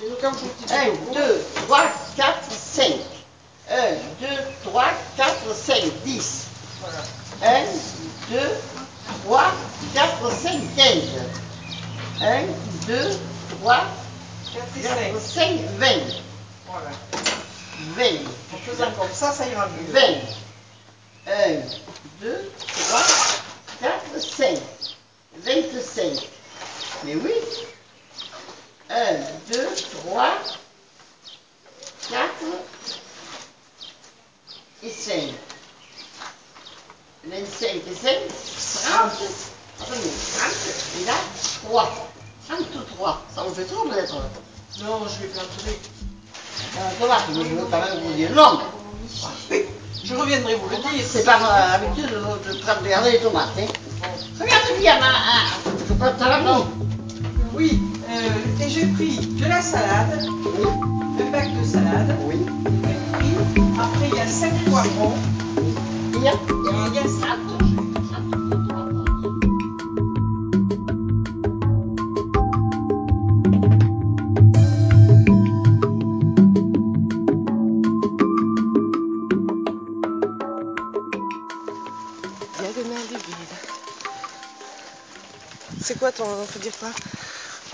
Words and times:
J'ai 0.00 0.10
aucun 0.10 0.32
petit 0.32 0.72
1, 0.72 1.12
2, 1.12 1.44
3, 1.66 1.82
4, 2.16 2.50
5. 2.50 2.86
1, 3.68 3.74
2, 4.20 4.26
3, 4.64 4.84
4, 5.16 5.54
5, 5.54 5.92
10. 6.04 6.46
Voilà. 6.80 7.58
1, 7.58 7.64
2, 8.30 8.38
3, 9.24 9.52
4, 9.92 10.32
5, 10.32 10.60
15. 10.74 11.02
1, 12.22 12.42
2, 12.86 13.10
3, 13.60 13.84
4 14.54 14.64
et 14.78 14.80
4, 14.80 15.20
5. 15.20 15.34
5, 15.34 15.60
20. 15.78 15.88
Voilà. 16.66 16.90
20. 17.96 18.04
En 18.54 18.70
faisant 18.70 18.90
comme 18.92 19.12
ça, 19.12 19.32
ça 19.32 19.46
ira 19.48 19.68
mieux. 19.68 19.92
20. 19.92 20.00
1, 21.26 21.60
2, 22.22 22.52
3, 22.88 23.00
4, 23.82 24.18
5. 24.18 24.58
25. 25.44 26.28
Mais 27.04 27.16
oui. 27.16 27.32
1, 28.90 28.94
2, 29.50 29.68
3, 30.04 30.30
4 32.10 32.20
et 34.82 34.90
5. 34.90 35.14
25 37.24 37.68
et 37.68 37.94
5, 37.94 38.14
30. 38.90 39.12
Attendez, 39.80 40.00
30. 40.00 41.00
Et 41.00 41.04
là, 41.04 41.12
3. 41.68 42.08
33. 42.48 43.22
Ça 43.34 43.42
vous 43.44 43.54
fait 43.54 43.64
trop 43.64 43.84
peut-être 43.88 44.14
Non, 44.82 45.06
je 45.06 45.22
vais 45.22 45.28
planter. 45.28 45.78
Ah, 46.76 46.90
Ça 46.98 47.06
va, 47.06 47.18
je 47.32 47.40
veux 47.40 47.66
quand 47.70 47.80
même 47.80 48.00
vous 48.02 48.12
dire 48.14 48.30
non. 48.32 48.60
Oui, 49.50 49.66
je 50.02 50.14
reviendrai 50.16 50.56
vous 50.56 50.68
le 50.68 50.76
dire. 50.76 51.06
C'est 51.08 51.24
pas 51.24 51.38
euh, 51.38 51.74
habitude 51.74 52.06
de, 52.10 52.52
de 52.52 52.80
regarder 52.84 53.12
les 53.12 53.20
tomates. 53.20 53.50
Hein. 53.56 53.66
Regarde 54.40 54.78
bien, 54.80 54.96
hein, 55.00 55.14
hein. 55.14 55.70
je 55.88 55.94
peux 55.94 56.10
te 56.18 56.24
la 56.24 56.40
Non. 56.40 56.68
Oui, 57.54 57.80
euh, 58.10 58.64
et 58.64 58.68
j'ai 58.68 58.86
pris 58.86 59.18
de 59.18 59.46
la 59.46 59.62
salade, 59.62 60.26
Oui, 60.44 60.68
un 61.20 61.30
bac 61.30 61.48
de 61.58 61.64
salade. 61.64 62.16
oui. 62.26 62.36
Pris, 63.12 63.34
après 63.78 64.08
il 64.08 64.16
y 64.16 64.20
a 64.20 64.26
5 64.26 64.52
poivrons. 64.64 65.14
Il 66.14 66.22
y 66.22 66.28
a, 66.28 66.32
il 66.92 66.94
y 66.94 66.98
a 66.98 67.02
du 83.08 83.14
vide. 83.14 83.56
C'est 85.80 85.98
quoi 85.98 86.12
ton. 86.12 86.24
Faut 86.46 86.58
dire 86.58 86.72
quoi? 86.78 86.90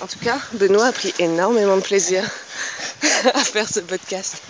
En 0.07 0.09
tout 0.09 0.21
cas, 0.21 0.39
Benoît 0.53 0.87
a 0.87 0.93
pris 0.93 1.13
énormément 1.19 1.77
de 1.77 1.83
plaisir 1.83 2.23
à 3.35 3.41
faire 3.41 3.69
ce 3.69 3.81
podcast. 3.81 4.41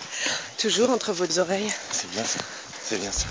Toujours 0.59 0.91
entre 0.91 1.13
vos 1.13 1.39
oreilles. 1.39 1.73
C'est 1.89 2.11
bien 2.11 2.23
ça. 2.23 2.39
C'est 2.83 2.99
bien 2.99 3.11
ça. 3.11 3.25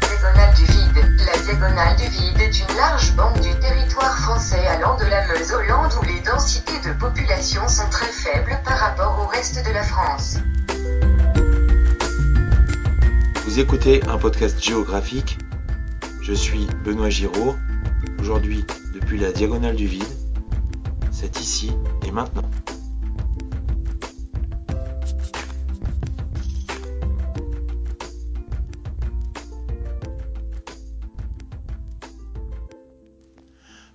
Diagonale 0.00 0.54
du 0.54 0.64
vide. 0.64 1.26
La 1.26 1.38
diagonale 1.38 1.96
du 1.96 2.08
vide 2.08 2.40
est 2.40 2.58
une 2.60 2.74
large 2.74 3.12
bande 3.16 3.38
du 3.42 3.54
territoire 3.60 4.18
français 4.20 4.66
allant 4.66 4.96
de 4.96 5.04
la 5.04 5.26
Meuse 5.26 5.52
aux 5.52 5.60
Landes 5.60 5.92
où 6.00 6.04
les 6.06 6.20
densités 6.20 6.80
de 6.86 6.94
population 6.94 7.68
sont 7.68 7.90
très 7.90 8.12
faibles 8.12 8.58
par 8.64 8.78
rapport 8.78 9.18
au 9.20 9.26
reste 9.26 9.62
de 9.62 9.72
la 9.72 9.84
France. 9.84 10.38
Écoutez 13.58 14.04
un 14.04 14.18
podcast 14.18 14.62
géographique. 14.62 15.36
Je 16.22 16.32
suis 16.32 16.64
Benoît 16.84 17.10
Giraud. 17.10 17.56
Aujourd'hui, 18.20 18.64
depuis 18.94 19.18
la 19.18 19.32
diagonale 19.32 19.74
du 19.74 19.88
vide. 19.88 20.04
C'est 21.10 21.40
ici 21.40 21.72
et 22.06 22.12
maintenant. 22.12 22.48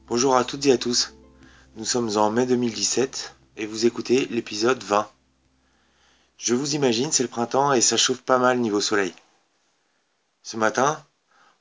Bonjour 0.09 0.35
à 0.35 0.44
toutes 0.44 0.66
et 0.66 0.73
à 0.73 0.78
tous. 0.78 1.16
Nous 1.78 1.85
sommes 1.85 2.18
en 2.18 2.31
mai 2.31 2.46
2017 2.46 3.34
et 3.56 3.66
vous 3.66 3.85
écoutez 3.85 4.28
l'épisode 4.29 4.84
20. 4.84 5.07
Je 6.38 6.53
vous 6.53 6.75
imagine, 6.75 7.13
c'est 7.13 7.23
le 7.23 7.29
printemps 7.29 7.72
et 7.72 7.79
ça 7.79 7.96
chauffe 7.96 8.23
pas 8.23 8.40
mal 8.40 8.59
niveau 8.59 8.81
soleil. 8.81 9.13
Ce 10.43 10.57
matin, 10.57 11.03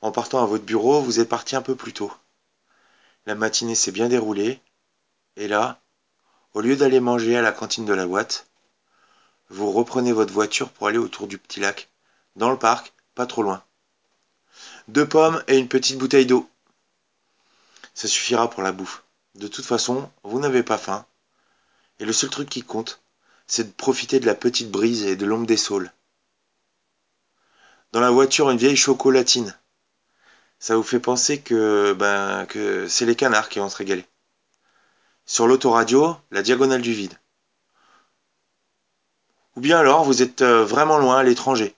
en 0.00 0.10
partant 0.10 0.42
à 0.42 0.46
votre 0.46 0.64
bureau, 0.64 1.00
vous 1.00 1.20
êtes 1.20 1.28
parti 1.28 1.54
un 1.54 1.62
peu 1.62 1.76
plus 1.76 1.92
tôt. 1.92 2.12
La 3.26 3.36
matinée 3.36 3.76
s'est 3.76 3.92
bien 3.92 4.08
déroulée, 4.08 4.60
et 5.36 5.46
là, 5.46 5.80
au 6.52 6.60
lieu 6.60 6.76
d'aller 6.76 6.98
manger 6.98 7.36
à 7.36 7.42
la 7.42 7.52
cantine 7.52 7.84
de 7.84 7.94
la 7.94 8.06
boîte, 8.06 8.46
vous 9.48 9.70
reprenez 9.70 10.12
votre 10.12 10.32
voiture 10.32 10.68
pour 10.70 10.88
aller 10.88 10.98
autour 10.98 11.28
du 11.28 11.38
petit 11.38 11.60
lac, 11.60 11.90
dans 12.34 12.50
le 12.50 12.58
parc, 12.58 12.92
pas 13.14 13.26
trop 13.26 13.42
loin. 13.44 13.62
Deux 14.88 15.08
pommes 15.08 15.42
et 15.46 15.58
une 15.58 15.68
petite 15.68 15.98
bouteille 15.98 16.26
d'eau. 16.26 16.50
Ça 17.94 18.08
suffira 18.08 18.50
pour 18.50 18.62
la 18.62 18.72
bouffe. 18.72 19.04
De 19.36 19.46
toute 19.46 19.64
façon, 19.64 20.10
vous 20.24 20.40
n'avez 20.40 20.64
pas 20.64 20.78
faim. 20.78 21.06
Et 22.00 22.04
le 22.04 22.12
seul 22.12 22.30
truc 22.30 22.48
qui 22.48 22.62
compte, 22.62 23.00
c'est 23.46 23.64
de 23.64 23.72
profiter 23.72 24.18
de 24.18 24.26
la 24.26 24.34
petite 24.34 24.70
brise 24.70 25.04
et 25.04 25.14
de 25.14 25.26
l'ombre 25.26 25.46
des 25.46 25.56
saules. 25.56 25.92
Dans 27.92 28.00
la 28.00 28.10
voiture, 28.10 28.50
une 28.50 28.58
vieille 28.58 28.76
chocolatine. 28.76 29.54
Ça 30.58 30.76
vous 30.76 30.82
fait 30.82 31.00
penser 31.00 31.40
que, 31.40 31.92
ben, 31.92 32.46
que 32.46 32.88
c'est 32.88 33.04
les 33.04 33.16
canards 33.16 33.50
qui 33.50 33.58
vont 33.58 33.68
se 33.68 33.76
régaler. 33.76 34.06
Sur 35.26 35.46
l'autoradio, 35.46 36.16
la 36.30 36.42
diagonale 36.42 36.80
du 36.80 36.92
vide. 36.92 37.18
Ou 39.56 39.60
bien 39.60 39.78
alors, 39.78 40.04
vous 40.04 40.22
êtes 40.22 40.40
euh, 40.40 40.64
vraiment 40.64 40.98
loin 40.98 41.18
à 41.18 41.22
l'étranger. 41.22 41.74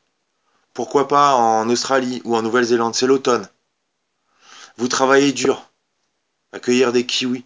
Pourquoi 0.72 1.08
pas 1.08 1.34
en 1.34 1.68
Australie 1.68 2.22
ou 2.24 2.36
en 2.36 2.42
Nouvelle-Zélande, 2.42 2.94
c'est 2.94 3.06
l'automne. 3.06 3.48
Vous 4.76 4.88
travaillez 4.88 5.32
dur. 5.32 5.68
Accueillir 6.52 6.92
des 6.92 7.06
kiwis. 7.06 7.44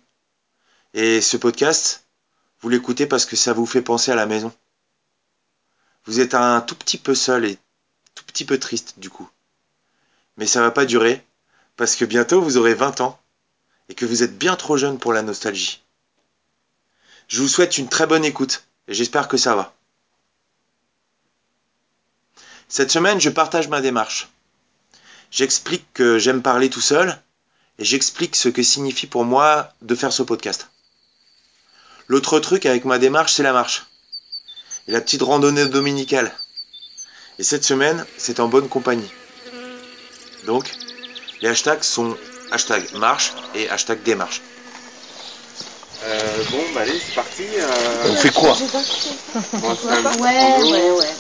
Et 0.93 1.23
ce 1.23 1.39
podcast, 1.39 2.07
vous 2.61 2.69
l'écoutez 2.69 3.07
parce 3.07 3.25
que 3.25 3.37
ça 3.37 3.55
vous 3.55 3.67
fait 3.67 3.83
penser 3.83 4.13
à 4.13 4.17
la 4.17 4.27
maison. 4.27 4.53
Vous 6.05 6.21
êtes 6.21 6.35
un 6.35 6.61
tout 6.61 6.75
petit 6.75 6.99
peu 6.99 7.15
seul 7.15 7.47
et 7.47 7.59
peu 8.45 8.59
triste 8.59 8.95
du 8.99 9.11
coup. 9.11 9.29
Mais 10.37 10.47
ça 10.47 10.61
va 10.61 10.71
pas 10.71 10.85
durer, 10.85 11.25
parce 11.77 11.97
que 11.97 12.05
bientôt 12.05 12.41
vous 12.41 12.57
aurez 12.57 12.75
20 12.75 13.01
ans, 13.01 13.21
et 13.89 13.95
que 13.95 14.07
vous 14.07 14.23
êtes 14.23 14.39
bien 14.39 14.57
trop 14.57 14.77
jeune 14.77 14.99
pour 14.99 15.13
la 15.13 15.23
nostalgie. 15.23 15.83
Je 17.29 17.43
vous 17.43 17.49
souhaite 17.49 17.79
une 17.79 17.89
très 17.89 18.07
bonne 18.07 18.25
écoute, 18.25 18.65
et 18.87 18.95
j'espère 18.95 19.29
que 19.29 19.37
ça 19.37 19.55
va. 19.55 19.75
Cette 22.69 22.91
semaine, 22.91 23.21
je 23.21 23.31
partage 23.31 23.69
ma 23.69 23.81
démarche. 23.81 24.29
J'explique 25.31 25.87
que 25.95 26.19
j'aime 26.19 26.43
parler 26.43 26.71
tout 26.71 26.81
seul, 26.81 27.21
et 27.79 27.85
j'explique 27.85 28.37
ce 28.37 28.49
que 28.49 28.63
signifie 28.63 29.07
pour 29.07 29.25
moi 29.25 29.73
de 29.83 29.95
faire 29.95 30.13
ce 30.13 30.23
podcast. 30.23 30.69
L'autre 32.09 32.41
truc 32.41 32.67
avec 32.67 32.85
ma 32.85 32.99
démarche, 32.99 33.35
c'est 33.35 33.43
la 33.43 33.53
marche. 33.53 33.87
Et 34.87 34.93
la 34.93 35.01
petite 35.01 35.23
randonnée 35.23 35.67
dominicale. 35.67 36.35
Et 37.39 37.45
cette 37.45 37.65
semaine, 37.65 38.05
c'est 38.17 38.41
en 38.41 38.49
bonne 38.49 38.69
compagnie. 38.69 39.09
Donc, 40.47 40.65
les 41.43 41.49
hashtags 41.49 41.83
sont 41.85 42.17
hashtag 42.51 42.83
marche 42.95 43.33
et 43.55 43.69
hashtag 43.69 44.03
démarche. 44.03 44.41
Euh, 46.05 46.43
bon, 46.51 46.59
bah 46.75 46.81
allez, 46.83 46.99
c'est 47.05 47.15
parti. 47.15 47.43
On 48.07 48.17
fait 48.17 48.31
quoi? 48.33 48.57
Bon, 49.53 49.69
Ouais, 50.21 50.63
ouais, 50.63 50.91
ouais. 50.93 51.15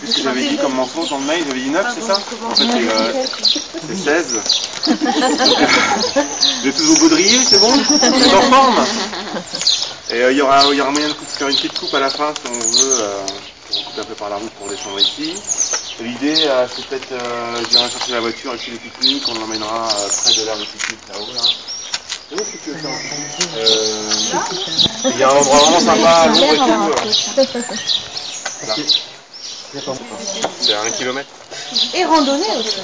Qu'est-ce 0.00 0.14
que 0.14 0.20
j'avais 0.22 0.44
dit 0.44 0.56
comme 0.58 0.74
mention 0.74 1.04
dans 1.04 1.18
le 1.18 1.24
mail? 1.24 1.44
J'avais 1.46 1.60
dit 1.60 1.70
9, 1.70 1.86
c'est 1.94 2.00
ça? 2.06 2.18
En 2.44 2.54
fait, 2.54 2.64
c'est, 2.64 2.88
euh, 2.88 3.12
c'est 3.88 3.96
16. 3.96 4.26
Vous 6.62 6.68
êtes 6.68 6.76
tous 6.76 6.90
au 6.90 6.96
baudrier, 7.00 7.38
c'est 7.48 7.58
bon? 7.58 7.72
Vous 7.72 8.34
en 8.34 8.42
forme? 8.42 8.84
Et 10.10 10.22
euh, 10.22 10.32
il 10.32 10.38
y, 10.38 10.42
aura, 10.42 10.64
il 10.70 10.76
y 10.76 10.80
aura 10.80 10.90
moyen 10.90 11.08
de 11.08 11.12
couper- 11.14 11.38
faire 11.38 11.48
une 11.48 11.56
petite 11.56 11.78
coupe 11.78 11.92
à 11.94 12.00
la 12.00 12.10
fin 12.10 12.32
si 12.34 12.46
on 12.48 12.58
veut, 12.58 12.94
euh, 13.00 13.18
un 13.98 14.04
peu 14.04 14.14
par 14.14 14.30
la 14.30 14.36
route 14.36 14.52
pour 14.52 14.68
descendre 14.68 15.00
ici. 15.00 15.34
L'idée, 16.00 16.44
euh, 16.46 16.66
c'est 16.74 16.84
peut-être, 16.86 17.12
euh, 17.12 17.62
je 17.64 17.68
viendrai 17.70 17.90
chercher 17.90 18.12
la 18.12 18.20
voiture 18.20 18.54
et 18.54 18.58
puis 18.58 18.72
les 18.72 18.78
pique-niques, 18.78 19.24
on 19.28 19.34
l'emmènera 19.34 19.88
euh, 19.88 20.08
près 20.08 20.34
de 20.34 20.44
l'aire 20.44 20.58
de 20.58 20.64
pique-nique 20.64 21.00
là-haut. 21.08 21.32
Là. 21.34 21.40
C'est 22.28 22.34
où 22.34 22.38
que 22.38 22.56
tu 22.64 22.70
veux 22.70 22.76
faire 22.76 22.90
un 22.90 22.98
pique-nique? 22.98 23.50
Euh, 23.56 24.10
Il 25.14 25.18
y 25.18 25.22
a 25.22 25.30
un 25.30 25.36
endroit 25.36 25.58
vraiment 25.58 25.80
sympa, 25.80 26.26
long 26.26 26.52
et 26.52 26.56
tout. 26.56 26.66
Là. 28.66 28.74
C'est 30.60 30.74
à 30.74 30.82
un 30.82 30.90
kilomètre. 30.90 31.30
Et 31.94 32.04
randonnée 32.04 32.56
aussi. 32.58 32.76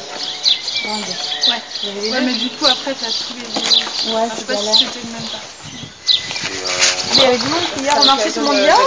Ouais, 0.84 2.20
mais 2.22 2.34
du 2.34 2.48
coup, 2.50 2.66
après, 2.66 2.94
t'as 2.94 3.06
tous 3.06 3.34
les. 3.34 4.12
Ouais, 4.12 4.28
je 4.30 4.34
sais 4.34 4.36
c'est 4.38 4.46
pas 4.46 4.56
si 4.56 4.84
c'était 4.84 5.00
le 5.04 5.12
même 5.12 5.28
pas. 5.28 5.38
Et, 6.52 6.56
euh, 6.56 6.68
Il 7.12 7.22
y 7.22 7.24
avait 7.24 7.38
du 7.38 7.46
monde 7.46 7.62
hier, 7.80 7.94
on 7.98 8.04
marchait, 8.04 8.30
tout 8.30 8.40
le 8.40 8.46
monde 8.46 8.56
dit 8.56 8.68
Ah, 8.68 8.76
ouais. 8.76 8.84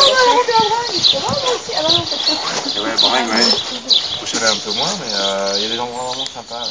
Je 0.94 1.00
dis, 1.00 1.01
Oh, 1.15 1.19
moi 1.19 1.31
aussi. 1.56 1.71
Ah, 1.75 1.81
non, 1.81 1.89
non. 1.97 2.06
Et 2.75 2.79
ouais, 2.79 2.95
bringue, 3.01 3.29
ouais. 3.29 3.45
Au 4.21 4.25
chalet 4.25 4.50
un 4.50 4.56
peu 4.57 4.71
moins, 4.71 4.94
mais 5.00 5.12
euh, 5.13 5.53
il 5.57 5.63
y 5.63 5.65
a 5.65 5.69
des 5.69 5.79
endroits 5.79 6.03
vraiment 6.09 6.25
sympas. 6.33 6.67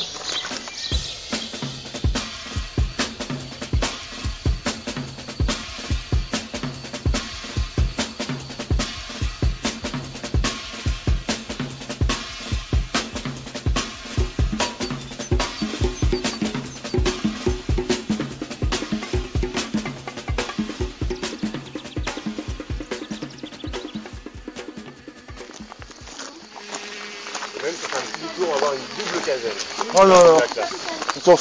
Ça 31.25 31.33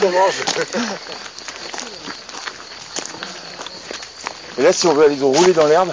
commence. 0.00 0.34
Et 4.58 4.62
là, 4.62 4.72
si 4.72 4.86
on 4.86 4.94
veut 4.94 5.04
aller 5.04 5.18
rouler 5.20 5.52
dans 5.52 5.66
l'herbe, 5.66 5.92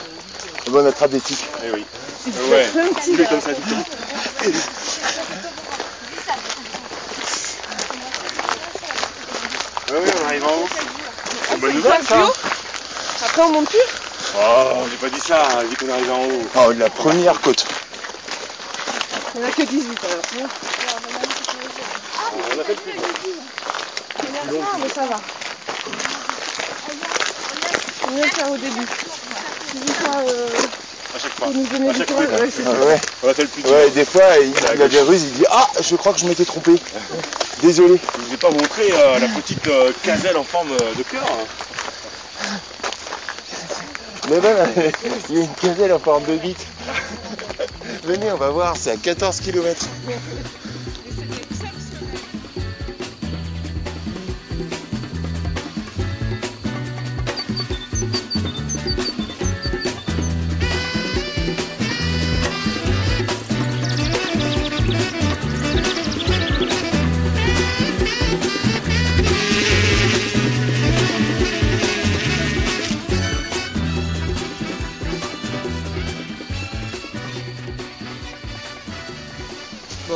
on 0.72 0.86
attrape 0.86 1.12
des 1.12 1.20
tiques. 1.20 1.46
Eh 1.66 1.72
oui. 1.72 1.86
Ouais. 2.50 2.66
Fais 3.18 3.26
comme 3.26 3.42
ça 3.42 3.54
tout 3.54 3.62
le 3.66 3.72
temps. 3.72 3.84
Ouais, 9.92 10.00
oui, 10.02 10.10
on 10.22 10.26
arrive 10.26 10.46
en 10.46 10.48
haut. 10.48 10.70
C'est 11.48 11.54
une 11.56 11.60
bonne 11.60 11.74
nouvelle 11.74 12.04
ça. 12.08 12.32
Après, 13.26 13.42
on 13.42 13.50
monte 13.50 13.70
plus? 13.70 13.80
Oh, 14.36 14.86
j'ai 14.90 14.98
pas 14.98 15.10
dit 15.10 15.22
ça, 15.22 15.46
j'ai 15.62 15.68
dit 15.68 15.76
qu'on 15.76 15.90
arrivait 15.90 16.12
en 16.12 16.24
haut. 16.24 16.50
Oh, 16.56 16.72
la 16.78 16.90
première 16.90 17.42
côte. 17.42 17.66
Il 19.36 19.42
n'y 19.42 19.46
en 19.46 19.50
a 19.50 19.52
que 19.52 19.64
18 19.64 20.00
alors. 20.06 20.22
On 22.36 22.60
a 22.60 22.64
fait 22.64 22.74
le 22.74 22.80
plus. 22.80 22.94
Ah, 24.62 24.78
mais 24.82 24.90
ça 24.90 25.06
va. 25.06 25.20
On 28.08 28.16
vient 28.16 28.28
faire 28.28 28.52
au 28.52 28.58
début. 28.58 28.88
Euh, 30.28 30.50
À 31.16 31.20
chaque 31.20 31.32
fois. 31.34 31.48
À 31.48 31.94
chaque. 31.94 32.10
Ouais. 32.10 32.96
Ah. 32.96 33.08
On 33.24 33.30
a 33.30 33.34
fait 33.34 33.42
le 33.44 33.48
plus 33.48 33.64
dur. 33.64 33.72
Ouais, 33.72 33.90
des 33.92 34.06
fois, 34.06 34.24
il, 34.42 34.82
a 34.82 34.88
des 34.88 35.02
ruses, 35.02 35.24
il 35.24 35.34
dit 35.34 35.46
Ah, 35.50 35.68
je 35.82 35.96
crois 35.96 36.14
que 36.14 36.20
je 36.20 36.26
m'étais 36.26 36.46
trompé. 36.46 36.74
Désolé. 37.62 38.00
Je 38.18 38.22
vous 38.26 38.34
ai 38.34 38.38
pas 38.38 38.52
montré 38.52 38.92
euh, 38.92 39.20
la 39.20 39.28
petite 39.28 39.68
euh, 39.68 39.92
caselle 40.04 40.38
en 40.38 40.44
forme 40.44 40.70
de 40.98 41.04
cœur. 41.04 41.24
hein. 41.24 42.50
Mais 44.30 44.40
même, 44.40 44.68
il 45.30 45.36
y 45.38 45.40
a 45.40 45.44
une 45.44 45.54
caselle 45.56 45.94
en 45.94 46.00
forme 46.00 46.24
de 46.26 46.36
bite. 46.36 46.66
Venez, 48.04 48.32
on 48.32 48.38
va 48.38 48.50
voir, 48.50 48.76
c'est 48.78 48.92
à 48.92 48.98
14 48.98 49.40
km. 49.40 49.86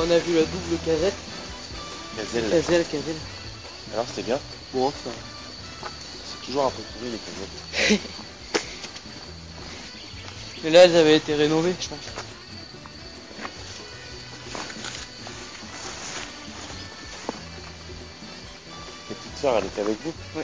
On 0.08 0.12
a 0.12 0.20
vu 0.20 0.36
la 0.36 0.44
double 0.44 0.78
casette. 0.86 1.14
Caselle. 2.16 2.50
Caselle, 2.50 2.86
caselle. 2.86 3.16
Alors, 3.94 4.06
c'était 4.08 4.24
bien. 4.24 4.40
Bon, 4.74 4.92
ça. 4.92 5.10
C'est 6.24 6.46
toujours 6.46 6.66
un 6.66 6.72
peu 6.72 6.82
pourri 6.82 7.12
les 7.12 7.18
casettes. 7.18 8.02
Mais 10.64 10.70
là, 10.70 10.86
elles 10.86 10.96
avaient 10.96 11.18
été 11.18 11.36
rénovées, 11.36 11.76
je 11.80 11.90
pense. 11.90 12.00
Ta 19.08 19.14
petite 19.14 19.38
soeur, 19.40 19.58
elle 19.58 19.66
était 19.66 19.82
avec 19.82 19.98
vous? 20.04 20.14
Oui. 20.36 20.44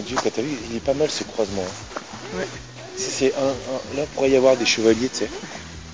Mon 0.00 0.06
dieu, 0.06 0.16
quand 0.22 0.30
t'as 0.32 0.40
vu, 0.42 0.56
il 0.70 0.76
est 0.76 0.80
pas 0.80 0.94
mal 0.94 1.10
ce 1.10 1.24
croisement. 1.24 1.60
hein. 1.62 2.38
Ouais. 2.38 2.48
C'est 2.96 3.34
un, 3.34 3.48
un- 3.48 3.96
Là, 3.96 4.06
pourrait 4.14 4.30
y 4.30 4.36
avoir 4.36 4.56
des 4.56 4.64
chevaliers, 4.64 5.10
tu 5.10 5.18
sais, 5.18 5.30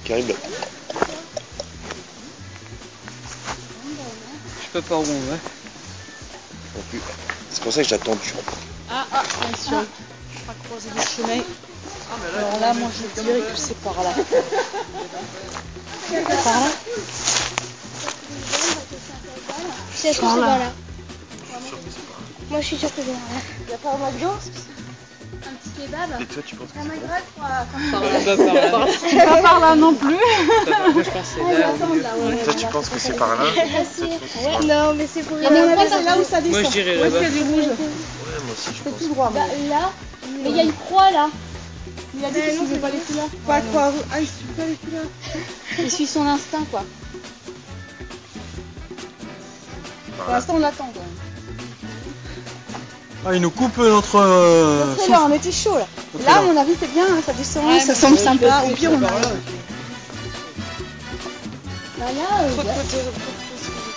qui 0.04 0.12
arrivent 0.12 0.28
là. 0.28 0.34
Je 4.58 4.62
sais 4.62 4.70
pas 4.72 4.82
par 4.82 5.00
où 5.00 5.02
on 5.02 5.30
va. 5.30 5.34
Non 6.76 6.82
plus. 6.90 7.00
C'est 7.50 7.62
pour 7.62 7.72
ça 7.72 7.82
que 7.82 7.88
j'ai 7.88 7.94
attendu. 7.96 8.32
Ah, 8.90 9.06
ah, 9.12 9.22
attention. 9.22 9.78
On 9.78 10.46
va 10.46 10.54
croiser 10.68 10.90
des 10.90 11.00
chemins. 11.00 11.42
Alors 12.38 12.60
là, 12.60 12.74
moi, 12.74 12.90
je 12.94 13.20
dirais 13.22 13.40
que 13.40 13.56
c'est 13.58 13.76
par 13.80 14.00
là. 14.04 14.12
Par 16.44 16.60
là 16.60 16.68
C'est 19.94 20.12
sûr 20.12 20.22
que 20.22 20.28
c'est 20.28 20.40
pas 20.40 20.58
là. 20.58 20.72
Moi 22.48 22.60
je 22.60 22.66
suis 22.66 22.76
sûre 22.76 22.94
que 22.94 23.00
c'est 23.02 23.10
là. 23.10 23.18
Il 23.66 23.70
n'y 23.70 23.74
a 23.74 23.78
pas 23.78 23.90
un 23.90 23.98
McDo 23.98 24.28
Un 24.28 25.54
petit 25.54 25.70
kebab? 25.76 26.20
Et 26.20 26.24
toi, 26.26 26.42
tu 26.46 26.54
penses 26.56 26.68
que 26.72 26.78
Un 26.78 26.82
c'est 26.82 26.88
McDo 26.88 27.06
quoi 27.06 27.16
Par 27.40 27.50
là, 27.50 27.66
pas 29.26 29.42
par 29.42 29.60
là. 29.60 29.74
Non 29.74 29.94
plus. 29.94 30.14
Moi, 30.14 31.02
je 31.02 31.10
pense 31.10 31.26
c'est 31.34 31.58
là. 31.58 31.72
Toi, 32.44 32.54
tu 32.54 32.66
penses 32.66 32.88
que 32.88 32.98
c'est 32.98 33.16
par 33.16 33.36
là? 33.36 33.44
Non, 34.64 34.94
mais 34.94 35.06
c'est 35.12 35.22
pour 35.22 35.36
Il 35.38 35.44
y 35.44 35.46
a 35.46 35.50
mon 35.50 35.56
avis, 35.78 35.90
c'est 35.90 36.02
là 36.04 36.18
où 36.18 36.24
ça 36.24 36.40
Moi, 36.40 36.48
descend. 36.62 36.64
je 36.66 36.70
dirais 36.70 36.96
là-bas. 36.96 37.18
Ouais, 37.20 37.28
moi 37.30 38.52
aussi, 38.52 38.70
je 38.72 38.82
C'est 38.84 38.90
pense. 38.90 38.98
tout 39.00 39.08
droit, 39.08 39.30
moi. 39.30 39.40
Bah 39.48 39.54
là, 39.68 39.90
mais 40.42 40.50
il 40.50 40.56
y 40.56 40.60
a 40.60 40.62
une 40.62 40.72
croix 40.72 41.10
là. 41.10 41.28
Il 42.18 42.24
a 42.24 42.30
dit 42.30 42.40
qu'il 42.40 42.52
ne 42.62 42.66
suivait 42.66 42.78
pas 42.80 42.90
les 42.90 42.98
couleurs. 42.98 43.28
Pas 43.46 43.60
quoi 43.72 43.92
Ah, 44.12 44.20
il 44.20 44.26
suit 44.26 44.44
pas 44.56 44.64
les 44.64 44.74
couleurs. 44.76 45.04
Il 45.78 45.90
suit 45.90 46.06
son 46.06 46.26
instinct 46.26 46.64
quoi. 46.70 46.82
Pour 50.18 50.32
l'instant, 50.32 50.54
on 50.56 50.62
attend. 50.62 50.90
quoi. 50.94 51.02
Ah, 53.28 53.34
il 53.34 53.40
nous 53.40 53.50
coupe 53.50 53.76
notre. 53.78 54.16
euh, 54.20 54.94
on 55.10 55.32
était 55.32 55.50
chaud 55.50 55.76
là. 55.76 55.86
Là, 56.24 56.38
à 56.38 56.42
mon 56.42 56.56
avis, 56.56 56.74
c'est 56.78 56.92
bien, 56.92 57.04
hein, 57.04 57.20
ça 57.26 57.32
descend, 57.32 57.64
ça 57.80 57.94
semble 57.94 58.18
sympa. 58.18 58.62
Au 58.64 58.74
pire, 58.74 58.92
on 58.92 59.02
a. 59.02 59.08
Bah, 59.08 59.10
là, 61.98 62.42
euh, 62.42 62.54
ouais. 62.56 62.64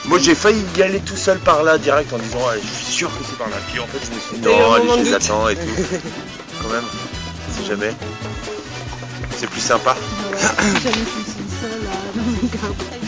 Moi, 0.06 0.18
j'ai 0.18 0.34
failli 0.34 0.64
y 0.78 0.82
aller 0.82 1.00
tout 1.02 1.16
seul 1.16 1.38
par 1.38 1.62
là, 1.62 1.78
direct, 1.78 2.12
en 2.12 2.18
disant 2.18 2.40
Ouais, 2.40 2.60
Je 2.60 2.68
suis 2.86 2.94
sûr 2.94 3.10
que 3.10 3.24
c'est 3.24 3.38
par 3.38 3.50
là. 3.50 3.58
Puis 3.72 3.80
en 3.80 3.86
fait, 3.86 4.00
je 4.04 4.12
me 4.16 4.20
suis 4.20 4.38
dit 4.38 4.48
Non, 4.48 4.74
allez, 4.74 4.90
je 4.98 5.04
les 5.10 5.14
attends 5.14 5.48
et 5.48 5.56
tout. 5.56 5.62
Quand 6.64 6.70
même, 6.70 6.86
si 7.56 7.66
jamais. 7.68 7.94
C'est 9.38 9.48
plus 9.48 9.62
sympa. 9.62 9.96
Là, 10.32 10.40
dans 12.16 12.24
garde. 12.58 12.99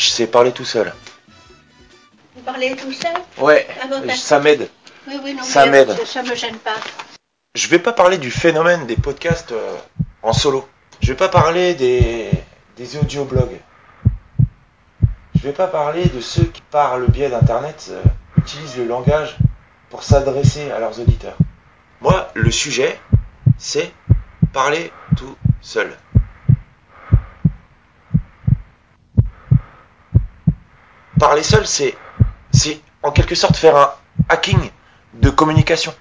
Pitch, 0.00 0.08
c'est 0.12 0.26
parler 0.28 0.52
tout 0.52 0.64
seul. 0.64 0.94
Vous 2.34 2.40
parlez 2.42 2.74
tout 2.74 2.90
seul 2.92 3.12
Ouais, 3.38 3.66
Ah 3.82 3.86
d'accord. 3.86 4.14
ça 4.16 4.40
m'aide. 4.40 4.70
Oui, 5.06 5.20
oui, 5.22 5.34
non, 5.34 5.42
Ça 5.42 5.66
m'aide. 5.66 5.90
ça- 5.94 6.06
Ça 6.06 6.22
me 6.22 6.34
gêne 6.34 6.56
pas. 6.56 6.76
Je 7.54 7.68
vais 7.68 7.78
pas 7.78 7.92
parler 7.92 8.16
du 8.16 8.30
phénomène 8.30 8.86
des 8.86 8.96
podcasts 8.96 9.52
euh, 9.52 9.76
en 10.22 10.32
solo. 10.32 10.66
Je 11.02 11.08
vais 11.12 11.16
pas 11.18 11.28
parler 11.28 11.74
des, 11.74 12.30
des 12.78 12.96
audioblogs. 12.96 13.60
Je 15.34 15.40
vais 15.42 15.52
pas 15.52 15.66
parler 15.66 16.06
de 16.06 16.20
ceux 16.22 16.44
qui, 16.44 16.62
par 16.70 16.96
le 16.96 17.06
biais 17.06 17.28
d'Internet, 17.28 17.88
euh, 17.90 18.02
utilisent 18.38 18.78
le 18.78 18.86
langage 18.86 19.36
pour 19.90 20.02
s'adresser 20.02 20.70
à 20.70 20.78
leurs 20.78 20.98
auditeurs. 20.98 21.36
Moi, 22.00 22.30
le 22.34 22.50
sujet, 22.50 22.98
c'est 23.58 23.92
parler 24.54 24.92
tout 25.16 25.36
seul. 25.60 25.94
Parler 31.20 31.42
seul, 31.42 31.66
c'est, 31.66 31.94
en 33.02 33.10
quelque 33.12 33.34
sorte 33.34 33.54
faire 33.54 33.76
un 33.76 33.92
hacking 34.30 34.70
de 35.12 35.28
communication. 35.28 35.92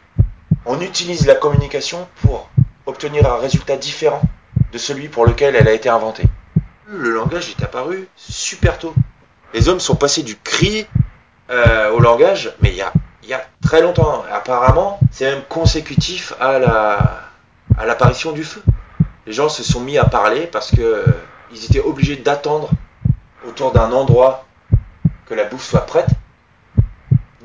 On 0.65 0.79
utilise 0.79 1.27
la 1.27 1.35
communication 1.35 2.07
pour 2.21 2.49
obtenir 2.85 3.29
un 3.29 3.37
résultat 3.37 3.75
différent 3.75 4.21
de 4.71 4.77
celui 4.77 5.09
pour 5.09 5.25
lequel 5.25 5.57
elle 5.57 5.67
a 5.67 5.73
été 5.73 5.89
inventée. 5.89 6.23
Le 6.87 7.09
langage 7.09 7.49
est 7.49 7.61
apparu 7.61 8.07
super 8.15 8.79
tôt. 8.79 8.93
Les 9.53 9.67
hommes 9.67 9.81
sont 9.81 9.97
passés 9.97 10.23
du 10.23 10.37
cri 10.37 10.87
euh, 11.49 11.91
au 11.91 11.99
langage, 11.99 12.53
mais 12.61 12.69
il 12.69 12.77
y 12.77 12.81
a, 12.81 12.93
y 13.23 13.33
a 13.33 13.43
très 13.61 13.81
longtemps. 13.81 14.23
Apparemment, 14.31 15.01
c'est 15.11 15.29
même 15.29 15.43
consécutif 15.49 16.31
à 16.39 16.59
la 16.59 17.23
à 17.77 17.85
l'apparition 17.85 18.31
du 18.31 18.45
feu. 18.45 18.63
Les 19.27 19.33
gens 19.33 19.49
se 19.49 19.63
sont 19.63 19.81
mis 19.81 19.97
à 19.97 20.05
parler 20.05 20.47
parce 20.47 20.71
que 20.71 20.81
euh, 20.81 21.03
ils 21.51 21.65
étaient 21.65 21.81
obligés 21.81 22.15
d'attendre 22.15 22.69
autour 23.45 23.73
d'un 23.73 23.91
endroit 23.91 24.45
que 25.29 25.35
la 25.35 25.45
bouffe 25.45 25.63
soit 25.63 25.85
prête. 25.85 26.09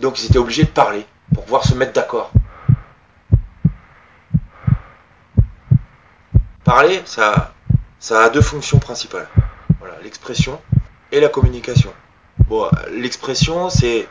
Donc 0.01 0.19
ils 0.21 0.27
étaient 0.27 0.39
obligés 0.39 0.65
de 0.65 0.71
parler 0.71 1.07
pour 1.35 1.45
pouvoir 1.45 1.65
se 1.65 1.75
mettre 1.75 1.93
d'accord. 1.93 2.33
Parler, 6.65 7.03
ça, 7.05 7.53
ça 8.01 8.25
a 8.25 8.31
deux 8.31 8.41
fonctions 8.41 8.79
principales. 8.79 9.29
Voilà, 9.79 9.97
l'expression 10.03 10.61
et 11.13 11.21
la 11.21 11.29
communication. 11.29 11.93
Bon, 12.49 12.69
l'expression, 12.91 13.69
c'est 13.69 14.09